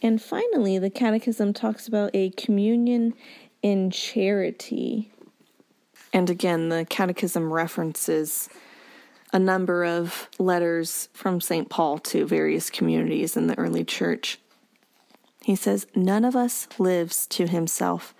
And 0.01 0.23
finally, 0.23 0.79
the 0.79 0.91
Catechism 0.91 1.55
talks 1.55 1.89
about 1.89 2.13
a 2.15 2.31
communion 2.31 3.15
in 3.63 3.91
charity. 3.91 5.11
And 6.17 6.31
again, 6.31 6.71
the 6.71 6.87
Catechism 6.87 7.53
references 7.53 8.49
a 9.35 9.39
number 9.39 9.85
of 9.85 10.31
letters 10.39 11.11
from 11.13 11.43
St. 11.43 11.69
Paul 11.69 11.99
to 11.99 12.25
various 12.25 12.71
communities 12.71 13.37
in 13.37 13.49
the 13.49 13.59
early 13.59 13.85
church. 13.85 14.39
He 15.43 15.55
says, 15.55 15.87
None 15.95 16.25
of 16.25 16.35
us 16.35 16.69
lives 16.79 17.27
to 17.27 17.47
himself, 17.47 18.15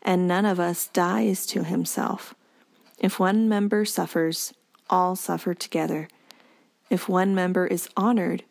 and 0.00 0.26
none 0.26 0.46
of 0.46 0.58
us 0.58 0.88
dies 0.94 1.44
to 1.48 1.62
himself. 1.62 2.34
If 2.98 3.20
one 3.20 3.50
member 3.50 3.84
suffers, 3.84 4.54
all 4.88 5.14
suffer 5.14 5.52
together. 5.52 6.08
If 6.88 7.06
one 7.06 7.34
member 7.34 7.66
is 7.66 7.86
honored, 7.98 8.44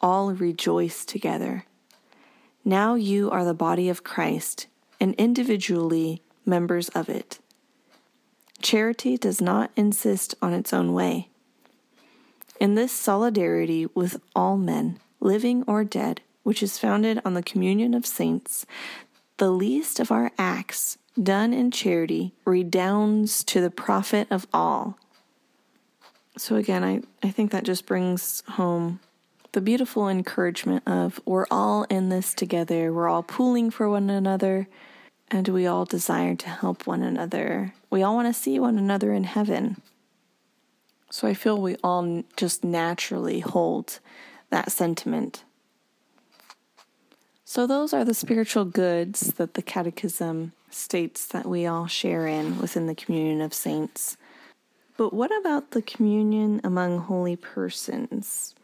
all 0.00 0.32
rejoice 0.32 1.04
together. 1.04 1.64
Now 2.64 2.96
you 2.96 3.30
are 3.30 3.44
the 3.44 3.54
body 3.54 3.88
of 3.88 4.02
Christ, 4.02 4.66
and 4.98 5.14
individually 5.14 6.22
members 6.44 6.88
of 6.88 7.08
it. 7.08 7.38
Charity 8.60 9.16
does 9.16 9.40
not 9.40 9.70
insist 9.76 10.34
on 10.42 10.52
its 10.52 10.72
own 10.72 10.92
way. 10.92 11.28
In 12.60 12.74
this 12.74 12.92
solidarity 12.92 13.86
with 13.94 14.20
all 14.34 14.56
men, 14.56 14.98
living 15.20 15.62
or 15.66 15.84
dead, 15.84 16.20
which 16.42 16.62
is 16.62 16.78
founded 16.78 17.20
on 17.24 17.34
the 17.34 17.42
communion 17.42 17.94
of 17.94 18.04
saints, 18.04 18.66
the 19.36 19.50
least 19.50 20.00
of 20.00 20.10
our 20.10 20.32
acts 20.38 20.98
done 21.20 21.52
in 21.52 21.70
charity 21.70 22.32
redounds 22.44 23.44
to 23.44 23.60
the 23.60 23.70
profit 23.70 24.26
of 24.30 24.46
all. 24.52 24.98
So, 26.36 26.56
again, 26.56 26.84
I, 26.84 27.02
I 27.22 27.30
think 27.30 27.50
that 27.50 27.64
just 27.64 27.86
brings 27.86 28.42
home 28.48 29.00
the 29.52 29.60
beautiful 29.60 30.08
encouragement 30.08 30.82
of 30.86 31.20
we're 31.24 31.46
all 31.50 31.84
in 31.84 32.10
this 32.10 32.34
together, 32.34 32.92
we're 32.92 33.08
all 33.08 33.22
pooling 33.22 33.70
for 33.70 33.88
one 33.88 34.10
another, 34.10 34.68
and 35.30 35.48
we 35.48 35.66
all 35.66 35.84
desire 35.84 36.34
to 36.34 36.48
help 36.48 36.86
one 36.86 37.02
another. 37.02 37.74
We 37.90 38.02
all 38.02 38.14
want 38.14 38.28
to 38.28 38.40
see 38.40 38.58
one 38.58 38.78
another 38.78 39.12
in 39.12 39.24
heaven. 39.24 39.80
So 41.10 41.26
I 41.26 41.34
feel 41.34 41.60
we 41.60 41.76
all 41.82 42.22
just 42.36 42.64
naturally 42.64 43.40
hold 43.40 44.00
that 44.50 44.72
sentiment. 44.72 45.44
So, 47.44 47.66
those 47.66 47.94
are 47.94 48.04
the 48.04 48.12
spiritual 48.12 48.66
goods 48.66 49.32
that 49.34 49.54
the 49.54 49.62
Catechism 49.62 50.52
states 50.68 51.24
that 51.28 51.46
we 51.46 51.64
all 51.64 51.86
share 51.86 52.26
in 52.26 52.58
within 52.58 52.86
the 52.86 52.94
communion 52.94 53.40
of 53.40 53.54
saints. 53.54 54.18
But 54.98 55.14
what 55.14 55.30
about 55.40 55.70
the 55.70 55.80
communion 55.80 56.60
among 56.62 56.98
holy 56.98 57.36
persons? 57.36 58.54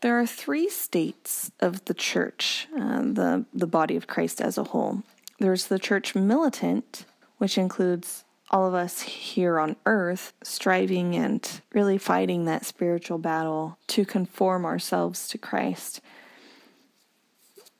There 0.00 0.18
are 0.18 0.26
three 0.26 0.70
states 0.70 1.50
of 1.60 1.84
the 1.84 1.92
church, 1.92 2.68
uh, 2.74 3.02
the, 3.02 3.44
the 3.52 3.66
body 3.66 3.96
of 3.96 4.06
Christ 4.06 4.40
as 4.40 4.56
a 4.56 4.64
whole. 4.64 5.02
There's 5.38 5.66
the 5.66 5.78
church 5.78 6.14
militant, 6.14 7.04
which 7.38 7.58
includes 7.58 8.24
all 8.50 8.66
of 8.66 8.74
us 8.74 9.02
here 9.02 9.58
on 9.58 9.76
earth 9.86 10.32
striving 10.42 11.14
and 11.14 11.60
really 11.72 11.98
fighting 11.98 12.44
that 12.44 12.64
spiritual 12.64 13.18
battle 13.18 13.78
to 13.88 14.04
conform 14.04 14.64
ourselves 14.64 15.28
to 15.28 15.38
Christ. 15.38 16.00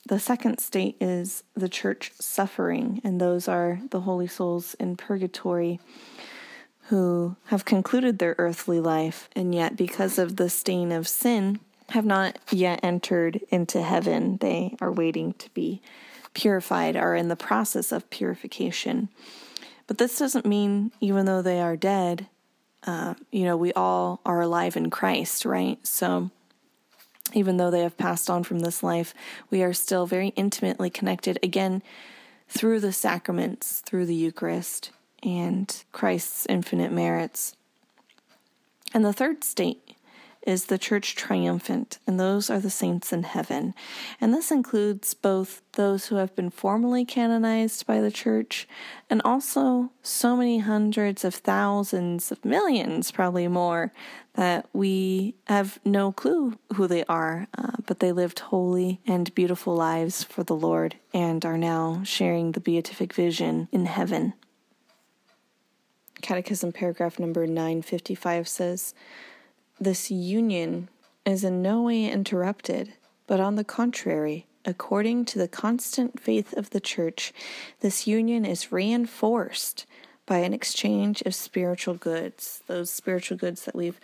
The 0.06 0.18
second 0.18 0.58
state 0.58 0.96
is 1.00 1.42
the 1.54 1.68
church 1.68 2.12
suffering, 2.18 3.00
and 3.04 3.20
those 3.20 3.48
are 3.48 3.80
the 3.90 4.02
holy 4.02 4.26
souls 4.26 4.74
in 4.74 4.96
purgatory 4.96 5.80
who 6.88 7.36
have 7.46 7.66
concluded 7.66 8.18
their 8.18 8.34
earthly 8.38 8.80
life, 8.80 9.28
and 9.36 9.54
yet, 9.54 9.76
because 9.76 10.18
of 10.18 10.36
the 10.36 10.48
stain 10.48 10.90
of 10.92 11.06
sin, 11.06 11.60
have 11.90 12.06
not 12.06 12.38
yet 12.50 12.80
entered 12.82 13.40
into 13.50 13.82
heaven. 13.82 14.38
They 14.38 14.76
are 14.80 14.92
waiting 14.92 15.34
to 15.34 15.50
be 15.50 15.82
purified 16.38 16.94
are 16.94 17.16
in 17.16 17.26
the 17.26 17.34
process 17.34 17.90
of 17.90 18.08
purification. 18.10 19.08
But 19.88 19.98
this 19.98 20.16
doesn't 20.16 20.46
mean, 20.46 20.92
even 21.00 21.26
though 21.26 21.42
they 21.42 21.60
are 21.60 21.76
dead, 21.76 22.28
uh, 22.86 23.14
you 23.32 23.42
know, 23.42 23.56
we 23.56 23.72
all 23.72 24.20
are 24.24 24.40
alive 24.40 24.76
in 24.76 24.88
Christ, 24.88 25.44
right? 25.44 25.84
So 25.84 26.30
even 27.32 27.56
though 27.56 27.72
they 27.72 27.80
have 27.80 27.96
passed 27.96 28.30
on 28.30 28.44
from 28.44 28.60
this 28.60 28.84
life, 28.84 29.14
we 29.50 29.64
are 29.64 29.72
still 29.72 30.06
very 30.06 30.28
intimately 30.36 30.90
connected 30.90 31.40
again 31.42 31.82
through 32.48 32.78
the 32.78 32.92
sacraments, 32.92 33.80
through 33.80 34.06
the 34.06 34.14
Eucharist, 34.14 34.92
and 35.24 35.84
Christ's 35.90 36.46
infinite 36.48 36.92
merits. 36.92 37.56
And 38.94 39.04
the 39.04 39.12
third 39.12 39.42
state 39.42 39.87
is 40.48 40.64
the 40.64 40.78
church 40.78 41.14
triumphant, 41.14 41.98
and 42.06 42.18
those 42.18 42.48
are 42.48 42.58
the 42.58 42.70
saints 42.70 43.12
in 43.12 43.22
heaven. 43.22 43.74
And 44.18 44.32
this 44.32 44.50
includes 44.50 45.12
both 45.12 45.60
those 45.72 46.06
who 46.06 46.16
have 46.16 46.34
been 46.34 46.48
formally 46.48 47.04
canonized 47.04 47.86
by 47.86 48.00
the 48.00 48.10
church 48.10 48.66
and 49.10 49.20
also 49.26 49.90
so 50.02 50.38
many 50.38 50.60
hundreds 50.60 51.22
of 51.22 51.34
thousands 51.34 52.32
of 52.32 52.42
millions, 52.46 53.10
probably 53.10 53.46
more, 53.46 53.92
that 54.36 54.66
we 54.72 55.34
have 55.48 55.78
no 55.84 56.12
clue 56.12 56.58
who 56.76 56.86
they 56.86 57.04
are, 57.04 57.46
uh, 57.58 57.72
but 57.84 58.00
they 58.00 58.10
lived 58.10 58.38
holy 58.38 59.00
and 59.06 59.34
beautiful 59.34 59.74
lives 59.74 60.24
for 60.24 60.44
the 60.44 60.56
Lord 60.56 60.96
and 61.12 61.44
are 61.44 61.58
now 61.58 62.00
sharing 62.04 62.52
the 62.52 62.60
beatific 62.60 63.12
vision 63.12 63.68
in 63.70 63.84
heaven. 63.84 64.32
Catechism 66.22 66.72
paragraph 66.72 67.18
number 67.18 67.46
955 67.46 68.48
says, 68.48 68.94
this 69.80 70.10
union 70.10 70.88
is 71.24 71.44
in 71.44 71.62
no 71.62 71.82
way 71.82 72.10
interrupted, 72.10 72.94
but 73.26 73.40
on 73.40 73.56
the 73.56 73.64
contrary, 73.64 74.46
according 74.64 75.24
to 75.26 75.38
the 75.38 75.48
constant 75.48 76.20
faith 76.20 76.52
of 76.54 76.70
the 76.70 76.80
Church, 76.80 77.32
this 77.80 78.06
union 78.06 78.44
is 78.44 78.72
reinforced 78.72 79.86
by 80.26 80.38
an 80.38 80.52
exchange 80.52 81.22
of 81.22 81.34
spiritual 81.34 81.94
goods, 81.94 82.62
those 82.66 82.90
spiritual 82.90 83.36
goods 83.36 83.64
that 83.64 83.74
we've 83.74 84.00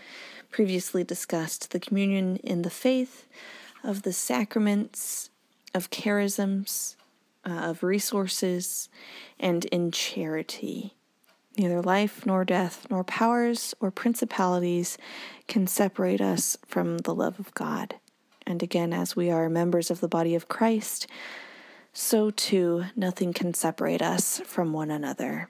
previously 0.51 1.05
discussed 1.05 1.71
the 1.71 1.81
communion 1.81 2.37
in 2.37 2.63
the 2.63 2.71
faith, 2.71 3.27
of 3.83 4.03
the 4.03 4.13
sacraments, 4.13 5.29
of 5.75 5.91
charisms, 5.91 6.97
uh, 7.45 7.51
of 7.51 7.83
resources, 7.83 8.89
and 9.39 9.67
in 9.67 9.91
charity. 9.91 10.95
Neither 11.57 11.83
life 11.83 12.27
nor 12.27 12.45
death, 12.45 12.87
nor 12.91 13.05
powers 13.05 13.75
or 13.81 13.91
principalities 13.91 14.99
can 15.47 15.67
separate 15.67 16.21
us 16.21 16.57
from 16.67 16.99
the 16.99 17.15
love 17.15 17.39
of 17.39 17.55
God. 17.55 17.97
And 18.47 18.63
again, 18.63 18.93
as 18.93 19.15
we 19.15 19.31
are 19.31 19.49
members 19.49 19.91
of 19.91 20.01
the 20.01 20.09
body 20.09 20.35
of 20.35 20.49
Christ, 20.49 21.07
so 21.93 22.31
too 22.31 22.87
nothing 22.97 23.33
can 23.33 23.55
separate 23.55 24.03
us 24.03 24.41
from 24.41 24.73
one 24.73 24.91
another. 24.91 25.49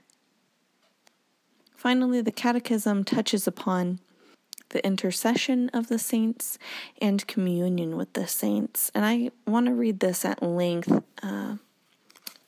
Finally, 1.75 2.21
the 2.21 2.33
Catechism 2.33 3.05
touches 3.05 3.47
upon 3.47 3.99
the 4.71 4.85
intercession 4.85 5.71
of 5.71 5.89
the 5.89 5.99
saints 5.99 6.59
and 7.01 7.27
communion 7.27 7.97
with 7.97 8.13
the 8.13 8.27
saints. 8.27 8.91
And 8.95 9.05
I 9.05 9.31
want 9.47 9.67
to 9.67 9.73
read 9.73 10.01
this 10.01 10.25
at 10.25 10.43
length 10.43 11.03
uh, 11.23 11.57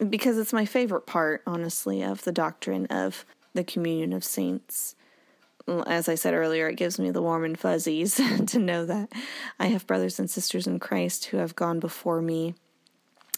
because 0.08 0.38
it's 0.38 0.52
my 0.52 0.64
favorite 0.64 1.06
part, 1.06 1.42
honestly, 1.46 2.02
of 2.02 2.24
the 2.24 2.32
doctrine 2.32 2.86
of 2.86 3.24
the 3.56 3.64
communion 3.64 4.12
of 4.12 4.24
saints. 4.24 4.94
As 5.68 6.08
I 6.08 6.14
said 6.14 6.34
earlier, 6.34 6.68
it 6.68 6.76
gives 6.76 6.98
me 6.98 7.10
the 7.10 7.22
warm 7.22 7.44
and 7.44 7.58
fuzzies 7.58 8.14
to 8.46 8.58
know 8.58 8.86
that 8.86 9.10
I 9.58 9.66
have 9.66 9.86
brothers 9.86 10.20
and 10.20 10.30
sisters 10.30 10.66
in 10.66 10.78
Christ 10.78 11.26
who 11.26 11.38
have 11.38 11.56
gone 11.56 11.80
before 11.80 12.22
me 12.22 12.54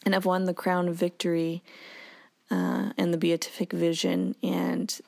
and 0.05 0.15
have 0.15 0.27
won 0.27 0.45
the 0.45 0.55
crown 0.55 0.89
of 0.89 0.95
victory 0.95 1.63
uh, 2.51 2.93
and 2.97 3.13
the 3.13 3.19
beatific 3.19 3.73
vision, 3.73 4.35
and 4.43 5.01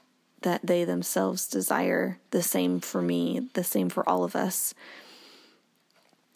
that 0.43 0.67
they 0.67 0.85
themselves 0.85 1.47
desire 1.47 2.19
the 2.31 2.43
same 2.43 2.81
for 2.81 3.01
me, 3.01 3.49
the 3.55 3.65
same 3.65 3.89
for 3.89 4.07
all 4.09 4.25
of 4.25 4.37
us. 4.37 4.75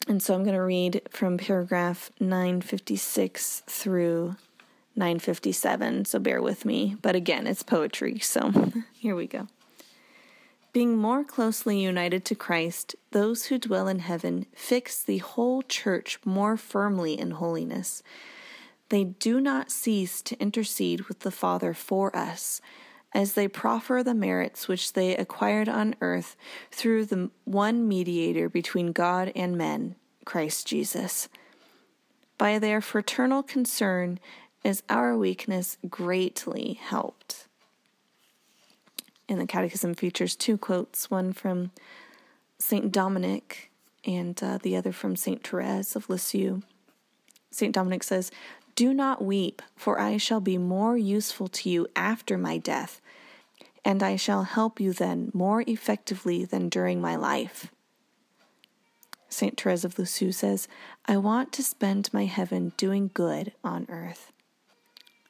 And 0.07 0.21
so 0.21 0.35
I'm 0.35 0.43
going 0.43 0.55
to 0.55 0.61
read 0.61 1.01
from 1.09 1.37
paragraph 1.37 2.11
956 2.19 3.63
through 3.67 4.35
957, 4.95 6.05
so 6.05 6.19
bear 6.19 6.41
with 6.41 6.65
me. 6.65 6.95
But 7.01 7.15
again, 7.15 7.47
it's 7.47 7.63
poetry, 7.63 8.19
so 8.19 8.51
here 8.93 9.15
we 9.15 9.27
go. 9.27 9.47
Being 10.75 10.97
more 10.97 11.23
closely 11.23 11.79
united 11.79 12.25
to 12.25 12.35
Christ, 12.35 12.95
those 13.11 13.45
who 13.45 13.57
dwell 13.57 13.87
in 13.87 13.99
heaven 13.99 14.45
fix 14.53 15.01
the 15.01 15.19
whole 15.19 15.61
church 15.61 16.19
more 16.25 16.57
firmly 16.57 17.17
in 17.17 17.31
holiness. 17.31 18.03
They 18.89 19.05
do 19.05 19.39
not 19.39 19.71
cease 19.71 20.21
to 20.23 20.39
intercede 20.39 21.07
with 21.07 21.21
the 21.21 21.31
Father 21.31 21.73
for 21.73 22.15
us, 22.15 22.59
as 23.13 23.33
they 23.33 23.47
proffer 23.47 24.03
the 24.03 24.13
merits 24.13 24.67
which 24.67 24.93
they 24.93 25.15
acquired 25.15 25.69
on 25.69 25.95
earth 26.01 26.35
through 26.71 27.05
the 27.05 27.31
one 27.45 27.87
mediator 27.87 28.49
between 28.49 28.91
God 28.91 29.31
and 29.33 29.57
men, 29.57 29.95
Christ 30.25 30.67
Jesus. 30.67 31.29
By 32.37 32.59
their 32.59 32.81
fraternal 32.81 33.43
concern 33.43 34.19
is 34.65 34.81
our 34.89 35.15
weakness 35.15 35.77
greatly 35.87 36.73
helped. 36.81 37.47
And 39.29 39.39
the 39.39 39.45
Catechism 39.45 39.93
features 39.93 40.35
two 40.35 40.57
quotes 40.57 41.09
one 41.11 41.33
from 41.33 41.71
St. 42.57 42.91
Dominic 42.91 43.71
and 44.03 44.41
uh, 44.43 44.57
the 44.61 44.75
other 44.75 44.91
from 44.91 45.15
St. 45.15 45.45
Therese 45.45 45.95
of 45.95 46.09
Lisieux. 46.09 46.61
St. 47.51 47.73
Dominic 47.73 48.03
says, 48.03 48.31
Do 48.75 48.91
not 48.91 49.23
weep, 49.23 49.61
for 49.75 49.99
I 49.99 50.17
shall 50.17 50.41
be 50.41 50.57
more 50.57 50.97
useful 50.97 51.47
to 51.47 51.69
you 51.69 51.87
after 51.95 52.37
my 52.37 52.57
death, 52.57 53.01
and 53.83 54.01
I 54.01 54.15
shall 54.15 54.43
help 54.43 54.79
you 54.79 54.93
then 54.93 55.29
more 55.33 55.63
effectively 55.67 56.43
than 56.43 56.69
during 56.69 56.99
my 56.99 57.15
life. 57.15 57.71
St. 59.29 59.59
Therese 59.59 59.85
of 59.85 59.99
Lisieux 59.99 60.31
says, 60.31 60.67
I 61.05 61.17
want 61.17 61.51
to 61.53 61.63
spend 61.63 62.11
my 62.13 62.25
heaven 62.25 62.73
doing 62.77 63.11
good 63.13 63.51
on 63.63 63.85
earth. 63.89 64.31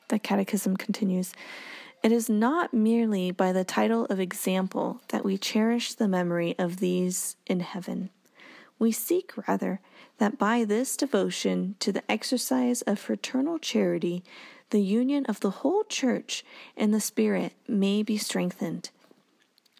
The 0.08 0.20
Catechism 0.20 0.78
continues 0.78 1.34
It 2.04 2.12
is 2.12 2.30
not 2.30 2.74
merely 2.74 3.32
by 3.32 3.52
the 3.52 3.64
title 3.64 4.06
of 4.06 4.20
example 4.20 5.02
that 5.10 5.26
we 5.26 5.38
cherish 5.38 5.94
the 5.94 6.08
memory 6.08 6.56
of 6.60 6.78
these 6.78 7.36
in 7.48 7.62
heaven. 7.62 8.12
We 8.78 8.92
seek, 8.92 9.32
rather, 9.48 9.80
that 10.18 10.38
by 10.38 10.64
this 10.64 10.96
devotion 10.98 11.76
to 11.80 11.92
the 11.92 12.10
exercise 12.12 12.82
of 12.84 13.00
fraternal 13.00 13.58
charity, 13.58 14.24
the 14.70 14.82
union 14.82 15.26
of 15.26 15.40
the 15.40 15.50
whole 15.50 15.84
Church 15.86 16.44
and 16.76 16.94
the 16.94 17.00
Spirit 17.00 17.54
may 17.68 18.04
be 18.04 18.18
strengthened. 18.18 18.90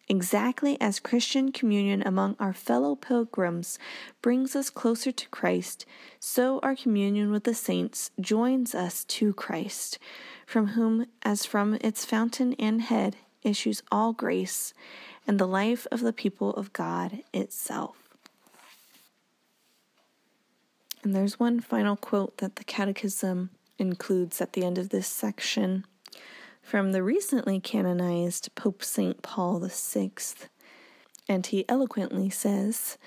Exactly 0.08 0.80
as 0.80 1.00
Christian 1.00 1.50
communion 1.50 2.00
among 2.06 2.36
our 2.38 2.52
fellow 2.52 2.94
pilgrims 2.94 3.76
brings 4.22 4.54
us 4.54 4.70
closer 4.70 5.10
to 5.10 5.28
Christ, 5.30 5.84
so 6.20 6.60
our 6.62 6.76
communion 6.76 7.32
with 7.32 7.42
the 7.42 7.54
saints 7.54 8.12
joins 8.20 8.72
us 8.72 9.04
to 9.04 9.32
Christ, 9.34 9.98
from 10.46 10.68
whom, 10.68 11.06
as 11.22 11.44
from 11.44 11.74
its 11.80 12.04
fountain 12.04 12.54
and 12.54 12.82
head, 12.82 13.16
issues 13.42 13.82
all 13.90 14.12
grace 14.12 14.72
and 15.26 15.40
the 15.40 15.46
life 15.46 15.88
of 15.90 16.00
the 16.00 16.12
people 16.12 16.50
of 16.54 16.72
God 16.72 17.22
itself. 17.34 17.96
And 21.02 21.16
there's 21.16 21.40
one 21.40 21.58
final 21.58 21.96
quote 21.96 22.38
that 22.38 22.56
the 22.56 22.64
Catechism 22.64 23.50
includes 23.76 24.40
at 24.40 24.52
the 24.52 24.64
end 24.64 24.78
of 24.78 24.90
this 24.90 25.08
section 25.08 25.84
from 26.66 26.90
the 26.90 27.02
recently 27.02 27.60
canonized 27.60 28.52
Pope 28.56 28.82
St. 28.82 29.22
Paul 29.22 29.60
VI. 29.60 30.10
And 31.28 31.46
he 31.46 31.64
eloquently 31.68 32.28
says, 32.28 32.98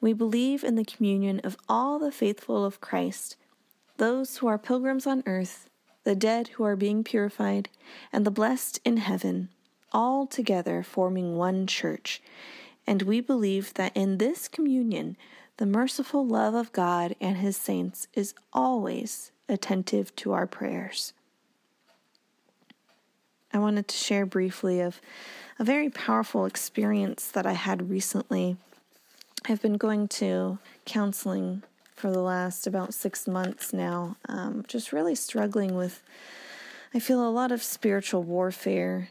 We 0.00 0.12
believe 0.12 0.64
in 0.64 0.74
the 0.74 0.84
communion 0.84 1.38
of 1.44 1.56
all 1.68 2.00
the 2.00 2.10
faithful 2.10 2.64
of 2.64 2.80
Christ, 2.80 3.36
those 3.98 4.38
who 4.38 4.48
are 4.48 4.58
pilgrims 4.58 5.06
on 5.06 5.22
earth, 5.26 5.70
the 6.02 6.16
dead 6.16 6.48
who 6.48 6.64
are 6.64 6.74
being 6.74 7.04
purified, 7.04 7.68
and 8.12 8.26
the 8.26 8.32
blessed 8.32 8.80
in 8.84 8.96
heaven, 8.96 9.48
all 9.92 10.26
together 10.26 10.82
forming 10.82 11.36
one 11.36 11.68
church. 11.68 12.20
And 12.84 13.02
we 13.02 13.20
believe 13.20 13.74
that 13.74 13.96
in 13.96 14.18
this 14.18 14.48
communion, 14.48 15.16
the 15.58 15.66
merciful 15.66 16.26
love 16.26 16.54
of 16.54 16.72
God 16.72 17.14
and 17.20 17.36
his 17.36 17.56
saints 17.56 18.08
is 18.14 18.34
always 18.52 19.30
attentive 19.48 20.16
to 20.16 20.32
our 20.32 20.48
prayers. 20.48 21.12
I 23.54 23.58
wanted 23.58 23.86
to 23.86 23.96
share 23.96 24.26
briefly 24.26 24.80
of 24.80 25.00
a 25.60 25.64
very 25.64 25.88
powerful 25.88 26.44
experience 26.44 27.28
that 27.28 27.46
I 27.46 27.52
had 27.52 27.88
recently. 27.88 28.56
I've 29.48 29.62
been 29.62 29.76
going 29.76 30.08
to 30.08 30.58
counseling 30.84 31.62
for 31.94 32.10
the 32.10 32.20
last 32.20 32.66
about 32.66 32.92
six 32.92 33.28
months 33.28 33.72
now, 33.72 34.16
um, 34.28 34.64
just 34.66 34.92
really 34.92 35.14
struggling 35.14 35.76
with, 35.76 36.02
I 36.92 36.98
feel 36.98 37.26
a 37.26 37.30
lot 37.30 37.52
of 37.52 37.62
spiritual 37.62 38.24
warfare 38.24 39.10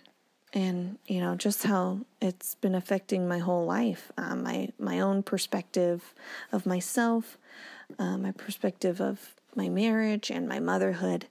and 0.54 1.00
you 1.08 1.20
know 1.20 1.36
just 1.36 1.64
how 1.64 2.02
it's 2.22 2.54
been 2.56 2.76
affecting 2.76 3.28
my 3.28 3.40
whole 3.40 3.66
life 3.66 4.12
um, 4.20 4.44
my 4.44 4.70
my 4.78 5.00
own 5.00 5.24
perspective 5.24 6.14
of 6.52 6.68
myself 6.68 7.40
uh, 7.98 8.18
my 8.20 8.32
perspective 8.32 9.02
of 9.02 9.34
my 9.56 9.68
marriage 9.68 10.30
and 10.30 10.48
my 10.48 10.60
motherhood 10.60 11.26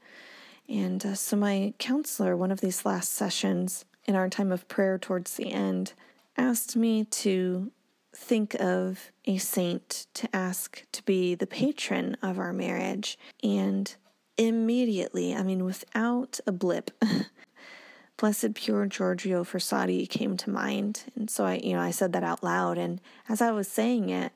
and 0.69 1.05
uh, 1.05 1.15
so, 1.15 1.37
my 1.37 1.75
counselor, 1.79 2.37
one 2.37 2.51
of 2.51 2.61
these 2.61 2.85
last 2.85 3.13
sessions 3.13 3.85
in 4.05 4.15
our 4.15 4.29
time 4.29 4.53
of 4.53 4.69
prayer 4.69 4.99
towards 4.99 5.35
the 5.35 5.53
end, 5.53 5.93
asked 6.37 6.77
me 6.77 7.05
to 7.05 7.71
think 8.15 8.55
of 8.55 9.11
a 9.25 9.39
saint 9.39 10.07
to 10.15 10.29
ask 10.35 10.85
to 10.93 11.03
be 11.05 11.35
the 11.35 11.47
patron 11.47 12.17
of 12.23 12.39
our 12.39 12.53
marriage. 12.53 13.19
And 13.43 13.95
immediately, 14.37 15.35
I 15.35 15.43
mean, 15.43 15.65
without 15.65 16.41
a 16.47 16.53
blip, 16.53 16.91
Blessed 18.17 18.55
Pier 18.55 18.87
Giorgio 18.87 19.45
Frassati 19.45 20.09
came 20.09 20.37
to 20.39 20.51
mind. 20.51 21.05
And 21.17 21.29
so 21.29 21.45
I, 21.45 21.55
you 21.55 21.73
know, 21.73 21.81
I 21.81 21.91
said 21.91 22.13
that 22.13 22.23
out 22.23 22.43
loud. 22.45 22.79
And 22.79 23.01
as 23.29 23.41
I 23.41 23.51
was 23.51 23.69
saying 23.69 24.11
it, 24.11 24.33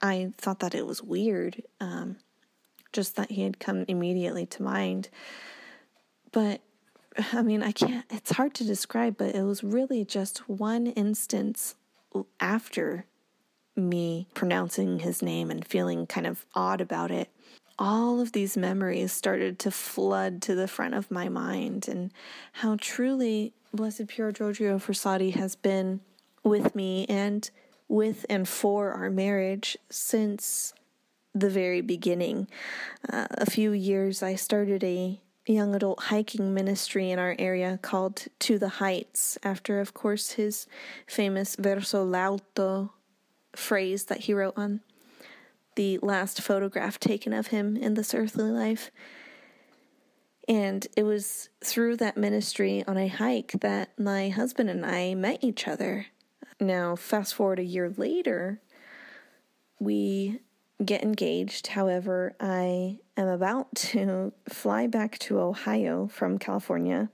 I 0.00 0.32
thought 0.36 0.58
that 0.60 0.74
it 0.74 0.86
was 0.86 1.02
weird, 1.02 1.62
um, 1.80 2.16
just 2.92 3.16
that 3.16 3.30
he 3.30 3.42
had 3.42 3.58
come 3.58 3.84
immediately 3.88 4.46
to 4.46 4.62
mind. 4.62 5.08
But 6.30 6.60
I 7.32 7.42
mean, 7.42 7.62
I 7.62 7.72
can't, 7.72 8.04
it's 8.10 8.32
hard 8.32 8.54
to 8.54 8.64
describe, 8.64 9.16
but 9.18 9.34
it 9.34 9.42
was 9.42 9.62
really 9.62 10.04
just 10.04 10.48
one 10.48 10.86
instance 10.86 11.74
after 12.40 13.06
me 13.76 14.26
pronouncing 14.34 15.00
his 15.00 15.22
name 15.22 15.50
and 15.50 15.66
feeling 15.66 16.06
kind 16.06 16.26
of 16.26 16.46
odd 16.54 16.80
about 16.80 17.10
it. 17.10 17.28
All 17.78 18.20
of 18.20 18.32
these 18.32 18.56
memories 18.56 19.12
started 19.12 19.58
to 19.60 19.70
flood 19.70 20.42
to 20.42 20.54
the 20.54 20.68
front 20.68 20.94
of 20.94 21.10
my 21.10 21.28
mind, 21.28 21.88
and 21.88 22.12
how 22.52 22.76
truly 22.78 23.54
Blessed 23.72 24.08
Pier 24.08 24.30
Giorgio 24.30 24.78
Frassati 24.78 25.34
has 25.34 25.56
been 25.56 26.00
with 26.44 26.74
me 26.74 27.06
and 27.06 27.50
with 27.88 28.26
and 28.28 28.48
for 28.48 28.92
our 28.92 29.10
marriage 29.10 29.76
since 29.90 30.74
the 31.34 31.50
very 31.50 31.80
beginning. 31.80 32.48
Uh, 33.10 33.26
a 33.30 33.50
few 33.50 33.72
years, 33.72 34.22
I 34.22 34.34
started 34.34 34.84
a 34.84 35.20
young 35.46 35.74
adult 35.74 36.04
hiking 36.04 36.54
ministry 36.54 37.10
in 37.10 37.18
our 37.18 37.34
area 37.38 37.78
called 37.82 38.26
To 38.40 38.58
the 38.58 38.68
Heights, 38.68 39.38
after, 39.42 39.80
of 39.80 39.94
course, 39.94 40.32
his 40.32 40.66
famous 41.06 41.56
verso 41.56 42.04
l'alto 42.04 42.92
phrase 43.54 44.04
that 44.04 44.20
he 44.20 44.34
wrote 44.34 44.54
on 44.56 44.80
the 45.74 45.98
last 45.98 46.40
photograph 46.40 47.00
taken 47.00 47.32
of 47.32 47.48
him 47.48 47.76
in 47.76 47.94
this 47.94 48.14
earthly 48.14 48.50
life. 48.50 48.90
And 50.48 50.86
it 50.96 51.04
was 51.04 51.48
through 51.64 51.96
that 51.96 52.16
ministry 52.16 52.84
on 52.86 52.96
a 52.98 53.08
hike 53.08 53.52
that 53.60 53.98
my 53.98 54.28
husband 54.28 54.68
and 54.68 54.84
I 54.84 55.14
met 55.14 55.42
each 55.42 55.66
other. 55.66 56.06
Now, 56.60 56.96
fast 56.96 57.34
forward 57.34 57.58
a 57.58 57.64
year 57.64 57.92
later, 57.96 58.60
we 59.78 60.40
get 60.82 61.02
engaged. 61.02 61.68
However, 61.68 62.34
I 62.40 62.98
am 63.16 63.28
about 63.28 63.74
to 63.76 64.32
fly 64.48 64.86
back 64.86 65.18
to 65.20 65.40
Ohio 65.40 66.08
from 66.08 66.38
California 66.38 67.08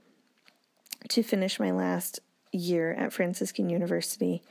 to 1.09 1.23
finish 1.23 1.61
my 1.61 1.71
last 1.71 2.21
year 2.53 2.93
at 2.95 3.13
Franciscan 3.13 3.71
University. 3.71 4.43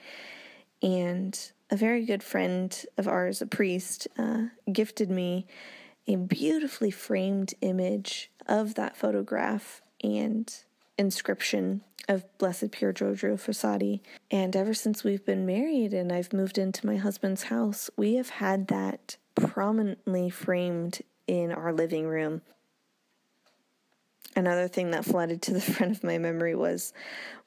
And 0.82 1.52
a 1.70 1.76
very 1.76 2.06
good 2.06 2.24
friend 2.24 2.86
of 2.98 3.08
ours, 3.08 3.42
a 3.42 3.48
priest, 3.48 4.08
uh, 4.18 4.46
gifted 4.72 5.10
me 5.10 5.46
a 6.08 6.16
beautifully 6.16 6.92
framed 6.92 7.54
image 7.62 8.32
of 8.46 8.76
that 8.76 8.96
photograph 8.96 9.82
and 10.04 10.64
inscription 10.98 11.82
of 12.08 12.26
Blessed 12.38 12.72
Pier 12.72 12.94
Giorgio 12.94 13.36
Frassati. 13.36 14.02
And 14.32 14.56
ever 14.56 14.74
since 14.74 15.04
we've 15.04 15.26
been 15.26 15.46
married 15.46 15.94
and 15.94 16.12
I've 16.12 16.34
moved 16.34 16.58
into 16.58 16.86
my 16.86 16.96
husband's 16.96 17.44
house, 17.44 17.90
we 17.98 18.16
have 18.16 18.30
had 18.30 18.68
that 18.68 19.18
prominently 19.36 20.30
framed 20.30 21.02
in 21.28 21.52
our 21.52 21.74
living 21.74 22.08
room. 22.08 22.42
Another 24.36 24.68
thing 24.68 24.92
that 24.92 25.04
flooded 25.04 25.42
to 25.44 25.54
the 25.54 25.62
front 25.74 25.92
of 25.92 26.04
my 26.04 26.18
memory 26.18 26.56
was 26.56 26.94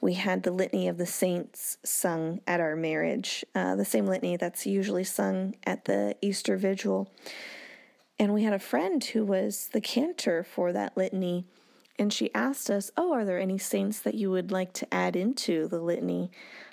we 0.00 0.14
had 0.14 0.42
the 0.42 0.50
Litany 0.50 0.88
of 0.88 0.98
the 0.98 1.06
Saints 1.06 1.78
sung 1.84 2.40
at 2.46 2.60
our 2.60 2.76
marriage, 2.76 3.44
uh, 3.54 3.76
the 3.76 3.84
same 3.84 4.06
litany 4.06 4.36
that's 4.36 4.66
usually 4.66 5.04
sung 5.04 5.54
at 5.64 5.84
the 5.84 6.16
Easter 6.20 6.56
Vigil. 6.56 7.10
And 8.18 8.34
we 8.34 8.42
had 8.42 8.52
a 8.52 8.58
friend 8.58 9.02
who 9.02 9.24
was 9.24 9.70
the 9.72 9.80
cantor 9.80 10.42
for 10.44 10.72
that 10.72 10.96
litany, 10.96 11.46
and 12.00 12.10
she 12.14 12.34
asked 12.34 12.70
us, 12.70 12.90
Oh, 12.96 13.12
are 13.12 13.26
there 13.26 13.38
any 13.38 13.58
saints 13.58 14.00
that 14.00 14.14
you 14.14 14.30
would 14.30 14.50
like 14.50 14.72
to 14.72 14.92
add 14.92 15.14
into 15.14 15.68
the 15.68 15.80
litany? 15.80 16.30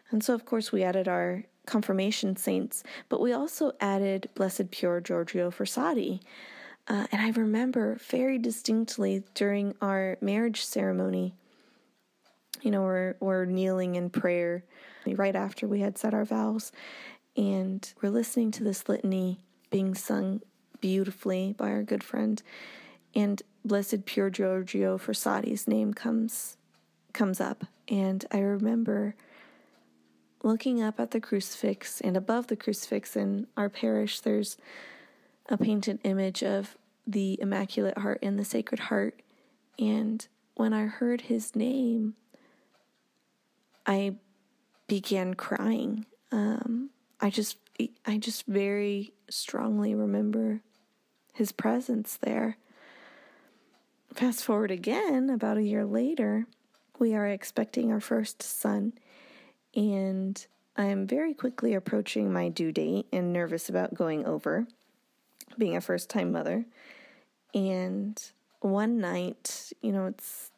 And 0.09 0.23
so, 0.23 0.33
of 0.33 0.45
course, 0.45 0.71
we 0.71 0.83
added 0.83 1.09
our 1.09 1.43
confirmation 1.65 2.37
saints, 2.37 2.81
but 3.09 3.19
we 3.19 3.33
also 3.33 3.73
added 3.81 4.29
Blessed 4.35 4.71
Pier 4.71 5.01
Giorgio 5.01 5.51
Frassati. 5.51 6.21
Uh, 6.87 7.07
and 7.11 7.21
I 7.21 7.31
remember 7.31 7.95
very 7.95 8.37
distinctly 8.37 9.21
during 9.33 9.75
our 9.81 10.17
marriage 10.21 10.63
ceremony, 10.63 11.33
you 12.61 12.71
know, 12.71 12.83
we're, 12.83 13.15
we're 13.19 13.43
kneeling 13.43 13.95
in 13.95 14.09
prayer 14.09 14.63
right 15.05 15.35
after 15.35 15.67
we 15.67 15.81
had 15.81 15.97
said 15.97 16.13
our 16.13 16.23
vows, 16.23 16.71
and 17.35 17.93
we're 18.01 18.09
listening 18.09 18.51
to 18.51 18.63
this 18.63 18.87
litany 18.87 19.39
being 19.71 19.93
sung 19.93 20.41
beautifully 20.79 21.53
by 21.57 21.69
our 21.69 21.83
good 21.83 22.01
friend. 22.01 22.41
And 23.13 23.41
Blessed 23.67 24.05
Pier 24.05 24.29
Giorgio 24.29 24.97
Frassati's 24.97 25.67
name 25.67 25.93
comes 25.93 26.57
comes 27.13 27.41
up. 27.41 27.65
And 27.87 28.25
I 28.31 28.39
remember 28.39 29.15
looking 30.43 30.81
up 30.81 30.99
at 30.99 31.11
the 31.11 31.19
crucifix 31.19 31.99
and 32.01 32.15
above 32.15 32.47
the 32.47 32.55
crucifix 32.55 33.15
in 33.15 33.47
our 33.57 33.69
parish 33.69 34.19
there's 34.19 34.57
a 35.49 35.57
painted 35.57 35.99
image 36.03 36.43
of 36.43 36.77
the 37.05 37.39
Immaculate 37.41 37.97
Heart 37.97 38.19
and 38.21 38.37
the 38.37 38.45
Sacred 38.45 38.81
Heart. 38.81 39.21
And 39.79 40.27
when 40.55 40.73
I 40.73 40.85
heard 40.85 41.21
his 41.21 41.55
name, 41.55 42.15
I 43.85 44.15
began 44.87 45.33
crying. 45.33 46.05
Um, 46.31 46.89
I 47.21 47.29
just 47.29 47.57
I 48.05 48.17
just 48.17 48.45
very 48.47 49.13
strongly 49.29 49.93
remember 49.93 50.61
his 51.33 51.51
presence 51.51 52.17
there. 52.17 52.57
Fast 54.17 54.43
forward 54.43 54.71
again, 54.71 55.29
about 55.29 55.57
a 55.57 55.61
year 55.61 55.85
later, 55.85 56.47
we 56.97 57.13
are 57.13 57.27
expecting 57.27 57.91
our 57.91 57.99
first 57.99 58.41
son, 58.41 58.93
and 59.75 60.47
I 60.75 60.85
am 60.85 61.05
very 61.05 61.35
quickly 61.35 61.75
approaching 61.75 62.33
my 62.33 62.49
due 62.49 62.71
date 62.71 63.05
and 63.13 63.31
nervous 63.31 63.69
about 63.69 63.93
going 63.93 64.25
over, 64.25 64.65
being 65.59 65.77
a 65.77 65.81
first 65.81 66.09
time 66.09 66.31
mother. 66.31 66.65
And 67.53 68.19
one 68.61 68.97
night, 68.97 69.71
you 69.83 69.91
know, 69.91 70.07
it's 70.07 70.49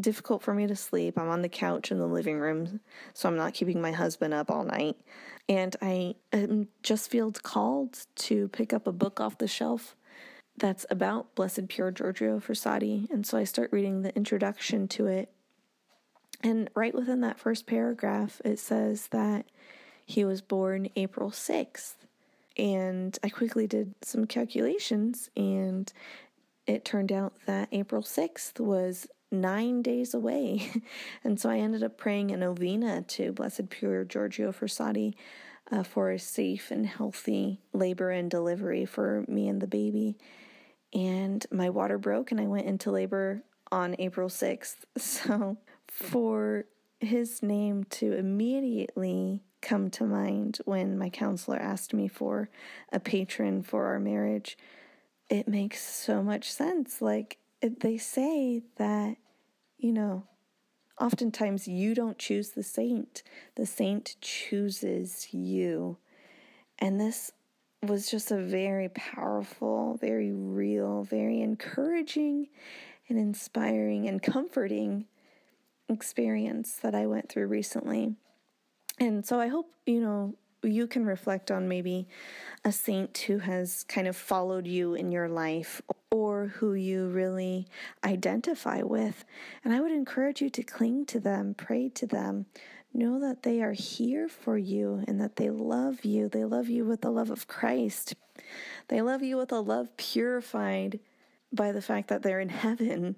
difficult 0.00 0.44
for 0.44 0.54
me 0.54 0.68
to 0.68 0.76
sleep. 0.76 1.18
I'm 1.18 1.28
on 1.28 1.42
the 1.42 1.48
couch 1.48 1.90
in 1.90 1.98
the 1.98 2.06
living 2.06 2.38
room, 2.38 2.78
so 3.14 3.28
I'm 3.28 3.36
not 3.36 3.52
keeping 3.52 3.80
my 3.80 3.90
husband 3.90 4.32
up 4.32 4.48
all 4.48 4.62
night. 4.62 4.94
And 5.48 5.74
I 5.82 6.14
just 6.84 7.10
feel 7.10 7.32
called 7.32 8.06
to 8.14 8.46
pick 8.46 8.72
up 8.72 8.86
a 8.86 8.92
book 8.92 9.18
off 9.18 9.38
the 9.38 9.48
shelf 9.48 9.96
that's 10.56 10.86
about 10.90 11.34
Blessed 11.34 11.68
Pier 11.68 11.90
Giorgio 11.90 12.38
Frassati. 12.40 13.10
And 13.10 13.26
so 13.26 13.38
I 13.38 13.44
start 13.44 13.72
reading 13.72 14.02
the 14.02 14.14
introduction 14.14 14.88
to 14.88 15.06
it. 15.06 15.30
And 16.42 16.68
right 16.74 16.94
within 16.94 17.20
that 17.20 17.38
first 17.38 17.66
paragraph, 17.66 18.40
it 18.44 18.58
says 18.58 19.08
that 19.08 19.46
he 20.04 20.24
was 20.24 20.40
born 20.40 20.88
April 20.96 21.30
6th. 21.30 21.94
And 22.58 23.18
I 23.22 23.28
quickly 23.28 23.66
did 23.66 23.94
some 24.02 24.26
calculations, 24.26 25.30
and 25.34 25.90
it 26.66 26.84
turned 26.84 27.10
out 27.10 27.32
that 27.46 27.68
April 27.72 28.02
6th 28.02 28.60
was 28.60 29.06
nine 29.30 29.80
days 29.80 30.12
away. 30.12 30.70
and 31.24 31.40
so 31.40 31.48
I 31.48 31.58
ended 31.58 31.82
up 31.82 31.96
praying 31.96 32.30
a 32.30 32.36
novena 32.36 33.02
to 33.02 33.32
Blessed 33.32 33.70
Pier 33.70 34.04
Giorgio 34.04 34.52
Frassati 34.52 35.14
uh, 35.70 35.82
for 35.82 36.10
a 36.10 36.18
safe 36.18 36.70
and 36.70 36.86
healthy 36.86 37.60
labor 37.72 38.10
and 38.10 38.30
delivery 38.30 38.84
for 38.84 39.24
me 39.26 39.48
and 39.48 39.62
the 39.62 39.66
baby. 39.66 40.18
And 40.92 41.44
my 41.50 41.70
water 41.70 41.98
broke, 41.98 42.30
and 42.30 42.40
I 42.40 42.46
went 42.46 42.66
into 42.66 42.90
labor 42.90 43.42
on 43.70 43.96
April 43.98 44.28
6th. 44.28 44.76
So 44.98 45.56
for 45.88 46.66
his 47.00 47.42
name 47.42 47.84
to 47.84 48.12
immediately 48.12 49.42
come 49.60 49.90
to 49.90 50.04
mind 50.04 50.58
when 50.64 50.98
my 50.98 51.10
counselor 51.10 51.58
asked 51.58 51.92
me 51.92 52.08
for 52.08 52.48
a 52.92 53.00
patron 53.00 53.62
for 53.62 53.86
our 53.86 53.98
marriage, 53.98 54.56
it 55.28 55.48
makes 55.48 55.82
so 55.82 56.22
much 56.22 56.50
sense. 56.52 57.00
Like, 57.00 57.38
they 57.60 57.96
say 57.96 58.62
that 58.76 59.16
you 59.82 59.92
know, 59.92 60.22
oftentimes 61.00 61.66
you 61.66 61.94
don't 61.94 62.16
choose 62.16 62.50
the 62.50 62.62
saint, 62.62 63.24
the 63.56 63.66
saint 63.66 64.14
chooses 64.20 65.34
you. 65.34 65.98
And 66.78 67.00
this 67.00 67.32
was 67.82 68.10
just 68.10 68.30
a 68.30 68.36
very 68.38 68.88
powerful, 68.90 69.98
very 70.00 70.32
real, 70.32 71.02
very 71.02 71.40
encouraging 71.40 72.48
and 73.08 73.18
inspiring 73.18 74.08
and 74.08 74.22
comforting 74.22 75.06
experience 75.88 76.76
that 76.76 76.94
I 76.94 77.06
went 77.06 77.28
through 77.28 77.48
recently. 77.48 78.14
And 78.98 79.26
so 79.26 79.40
I 79.40 79.48
hope, 79.48 79.72
you 79.84 80.00
know, 80.00 80.34
you 80.62 80.86
can 80.86 81.04
reflect 81.04 81.50
on 81.50 81.68
maybe 81.68 82.06
a 82.64 82.70
saint 82.70 83.18
who 83.18 83.38
has 83.38 83.82
kind 83.84 84.06
of 84.06 84.16
followed 84.16 84.66
you 84.66 84.94
in 84.94 85.10
your 85.10 85.28
life 85.28 85.82
or 86.12 86.46
who 86.46 86.74
you 86.74 87.08
really 87.08 87.66
identify 88.04 88.82
with. 88.82 89.24
And 89.64 89.74
I 89.74 89.80
would 89.80 89.90
encourage 89.90 90.40
you 90.40 90.50
to 90.50 90.62
cling 90.62 91.06
to 91.06 91.18
them, 91.18 91.54
pray 91.54 91.88
to 91.90 92.06
them, 92.06 92.46
know 92.94 93.20
that 93.20 93.42
they 93.42 93.62
are 93.62 93.72
here 93.72 94.28
for 94.28 94.56
you 94.56 95.04
and 95.06 95.20
that 95.20 95.36
they 95.36 95.50
love 95.50 96.04
you. 96.04 96.28
They 96.28 96.44
love 96.44 96.68
you 96.68 96.84
with 96.84 97.00
the 97.00 97.10
love 97.10 97.30
of 97.30 97.46
Christ. 97.46 98.14
They 98.88 99.00
love 99.00 99.22
you 99.22 99.36
with 99.36 99.52
a 99.52 99.60
love 99.60 99.96
purified 99.96 101.00
by 101.52 101.72
the 101.72 101.82
fact 101.82 102.08
that 102.08 102.22
they're 102.22 102.40
in 102.40 102.48
heaven. 102.48 103.16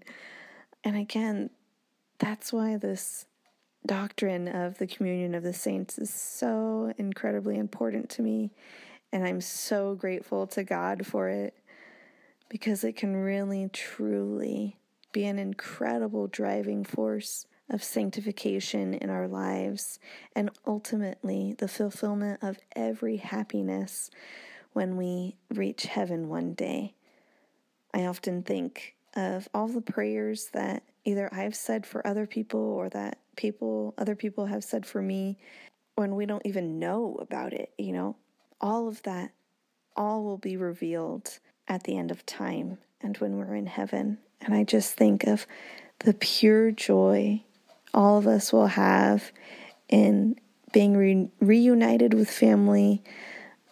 And 0.82 0.96
again, 0.96 1.50
that's 2.18 2.52
why 2.52 2.76
this 2.76 3.26
doctrine 3.86 4.48
of 4.48 4.78
the 4.78 4.86
communion 4.86 5.34
of 5.34 5.42
the 5.42 5.52
saints 5.52 5.98
is 5.98 6.12
so 6.12 6.92
incredibly 6.96 7.56
important 7.56 8.08
to 8.10 8.22
me. 8.22 8.50
And 9.12 9.24
I'm 9.24 9.40
so 9.40 9.94
grateful 9.94 10.46
to 10.48 10.64
God 10.64 11.06
for 11.06 11.28
it 11.28 11.54
because 12.48 12.84
it 12.84 12.96
can 12.96 13.16
really, 13.16 13.68
truly 13.72 14.78
be 15.12 15.24
an 15.26 15.38
incredible 15.38 16.26
driving 16.26 16.84
force 16.84 17.46
of 17.70 17.82
sanctification 17.82 18.94
in 18.94 19.10
our 19.10 19.26
lives 19.26 19.98
and 20.36 20.50
ultimately 20.66 21.54
the 21.58 21.68
fulfillment 21.68 22.38
of 22.42 22.58
every 22.76 23.16
happiness 23.16 24.10
when 24.72 24.96
we 24.96 25.36
reach 25.52 25.86
heaven 25.86 26.28
one 26.28 26.52
day. 26.54 26.94
I 27.94 28.04
often 28.06 28.42
think 28.42 28.94
of 29.16 29.48
all 29.54 29.68
the 29.68 29.80
prayers 29.80 30.50
that 30.52 30.82
either 31.04 31.32
I've 31.32 31.54
said 31.54 31.86
for 31.86 32.06
other 32.06 32.26
people 32.26 32.60
or 32.60 32.88
that 32.90 33.18
people 33.36 33.94
other 33.96 34.16
people 34.16 34.46
have 34.46 34.64
said 34.64 34.84
for 34.84 35.00
me 35.00 35.38
when 35.94 36.16
we 36.16 36.26
don't 36.26 36.44
even 36.44 36.78
know 36.78 37.16
about 37.20 37.52
it, 37.52 37.72
you 37.78 37.92
know? 37.92 38.16
All 38.60 38.88
of 38.88 39.02
that, 39.02 39.32
all 39.96 40.24
will 40.24 40.38
be 40.38 40.56
revealed 40.56 41.38
at 41.68 41.84
the 41.84 41.96
end 41.96 42.10
of 42.10 42.26
time 42.26 42.78
and 43.00 43.16
when 43.18 43.36
we're 43.36 43.54
in 43.54 43.66
heaven. 43.66 44.18
And 44.40 44.54
I 44.54 44.64
just 44.64 44.94
think 44.94 45.24
of 45.24 45.46
the 46.00 46.14
pure 46.14 46.70
joy 46.70 47.44
all 47.94 48.18
of 48.18 48.26
us 48.26 48.52
will 48.52 48.66
have 48.66 49.32
in 49.88 50.36
being 50.72 50.96
re- 50.96 51.30
reunited 51.40 52.12
with 52.14 52.28
family 52.28 53.02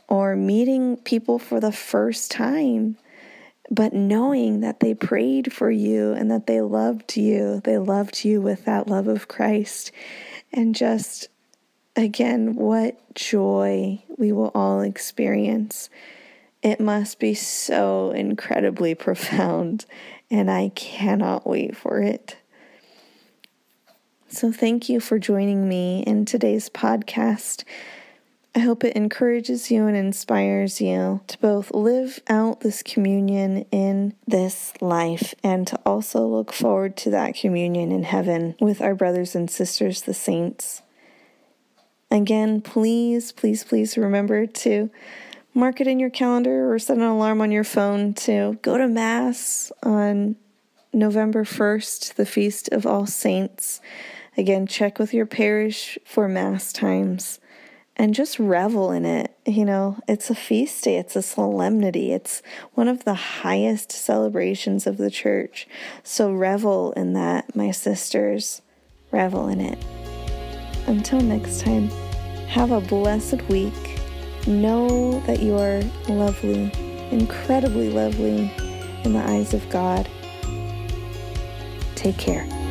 or 0.09 0.37
meeting 0.37 0.97
people 0.99 1.39
for 1.39 1.59
the 1.59 1.73
first 1.73 2.31
time, 2.31 2.97
but 3.71 3.93
knowing 3.93 4.61
that 4.61 4.81
they 4.81 4.95
prayed 4.95 5.53
for 5.53 5.71
you 5.71 6.13
and 6.13 6.31
that 6.31 6.47
they 6.47 6.61
loved 6.61 7.17
you. 7.17 7.61
They 7.65 7.79
loved 7.79 8.25
you 8.25 8.41
with 8.41 8.65
that 8.65 8.89
love 8.89 9.09
of 9.09 9.29
Christ. 9.29 9.91
And 10.53 10.75
just 10.75 11.29
again, 11.97 12.55
what 12.55 13.15
joy 13.15 14.03
we 14.17 14.33
will 14.33 14.51
all 14.55 14.81
experience. 14.81 15.91
It 16.63 16.79
must 16.81 17.19
be 17.19 17.35
so 17.35 18.13
incredibly 18.13 18.95
profound, 19.07 19.85
and 20.31 20.51
I 20.51 20.71
cannot 20.75 21.47
wait 21.47 21.77
for 21.77 22.01
it. 22.01 22.37
So, 24.35 24.51
thank 24.51 24.89
you 24.89 24.99
for 24.99 25.19
joining 25.19 25.69
me 25.69 26.03
in 26.07 26.25
today's 26.25 26.71
podcast. 26.71 27.65
I 28.55 28.61
hope 28.61 28.83
it 28.83 28.97
encourages 28.97 29.71
you 29.71 29.87
and 29.87 29.95
inspires 29.95 30.81
you 30.81 31.21
to 31.27 31.39
both 31.39 31.71
live 31.73 32.19
out 32.31 32.61
this 32.61 32.83
communion 32.83 33.67
in 33.71 34.15
this 34.27 34.73
life 34.81 35.35
and 35.45 35.67
to 35.67 35.79
also 35.85 36.27
look 36.27 36.51
forward 36.51 36.97
to 36.97 37.11
that 37.11 37.35
communion 37.35 37.93
in 37.93 38.05
heaven 38.05 38.55
with 38.59 38.81
our 38.81 38.95
brothers 38.95 39.35
and 39.35 39.51
sisters, 39.51 40.01
the 40.01 40.15
saints. 40.15 40.81
Again, 42.11 42.63
please, 42.63 43.33
please, 43.33 43.65
please 43.65 43.99
remember 43.99 44.47
to 44.47 44.89
mark 45.53 45.79
it 45.79 45.87
in 45.87 46.01
your 46.01 46.11
calendar 46.11 46.73
or 46.73 46.79
set 46.79 46.97
an 46.97 47.03
alarm 47.03 47.43
on 47.43 47.53
your 47.53 47.65
phone 47.65 48.15
to 48.15 48.59
go 48.63 48.79
to 48.79 48.89
Mass 48.89 49.71
on 49.83 50.37
November 50.91 51.45
1st, 51.45 52.15
the 52.15 52.25
Feast 52.25 52.71
of 52.73 52.87
All 52.87 53.05
Saints. 53.05 53.83
Again, 54.37 54.67
check 54.67 54.99
with 54.99 55.13
your 55.13 55.27
parish 55.27 55.99
for 56.05 56.29
Mass 56.29 56.73
times 56.73 57.39
and 57.97 58.15
just 58.15 58.39
revel 58.39 58.91
in 58.91 59.05
it. 59.05 59.37
You 59.45 59.65
know, 59.65 59.99
it's 60.09 60.31
a 60.31 60.35
feast 60.35 60.85
day, 60.85 60.97
it's 60.97 61.17
a 61.17 61.23
solemnity, 61.23 62.13
it's 62.13 62.43
one 62.73 62.89
of 62.89 63.05
the 63.05 63.15
highest 63.15 63.93
celebrations 63.93 64.87
of 64.87 64.97
the 64.97 65.11
church. 65.11 65.67
So 66.03 66.33
revel 66.33 66.93
in 66.93 67.13
that, 67.13 67.55
my 67.55 67.71
sisters. 67.71 68.63
Revel 69.11 69.49
in 69.49 69.61
it. 69.61 69.79
Until 70.87 71.21
next 71.21 71.61
time, 71.61 71.89
have 72.49 72.71
a 72.71 72.81
blessed 72.81 73.43
week. 73.43 74.01
Know 74.47 75.21
that 75.27 75.41
you 75.41 75.57
are 75.59 75.83
lovely, 76.09 76.73
incredibly 77.11 77.91
lovely 77.91 78.51
in 79.05 79.13
the 79.13 79.23
eyes 79.23 79.53
of 79.53 79.69
God. 79.69 80.09
Take 81.95 82.17
care. 82.17 82.62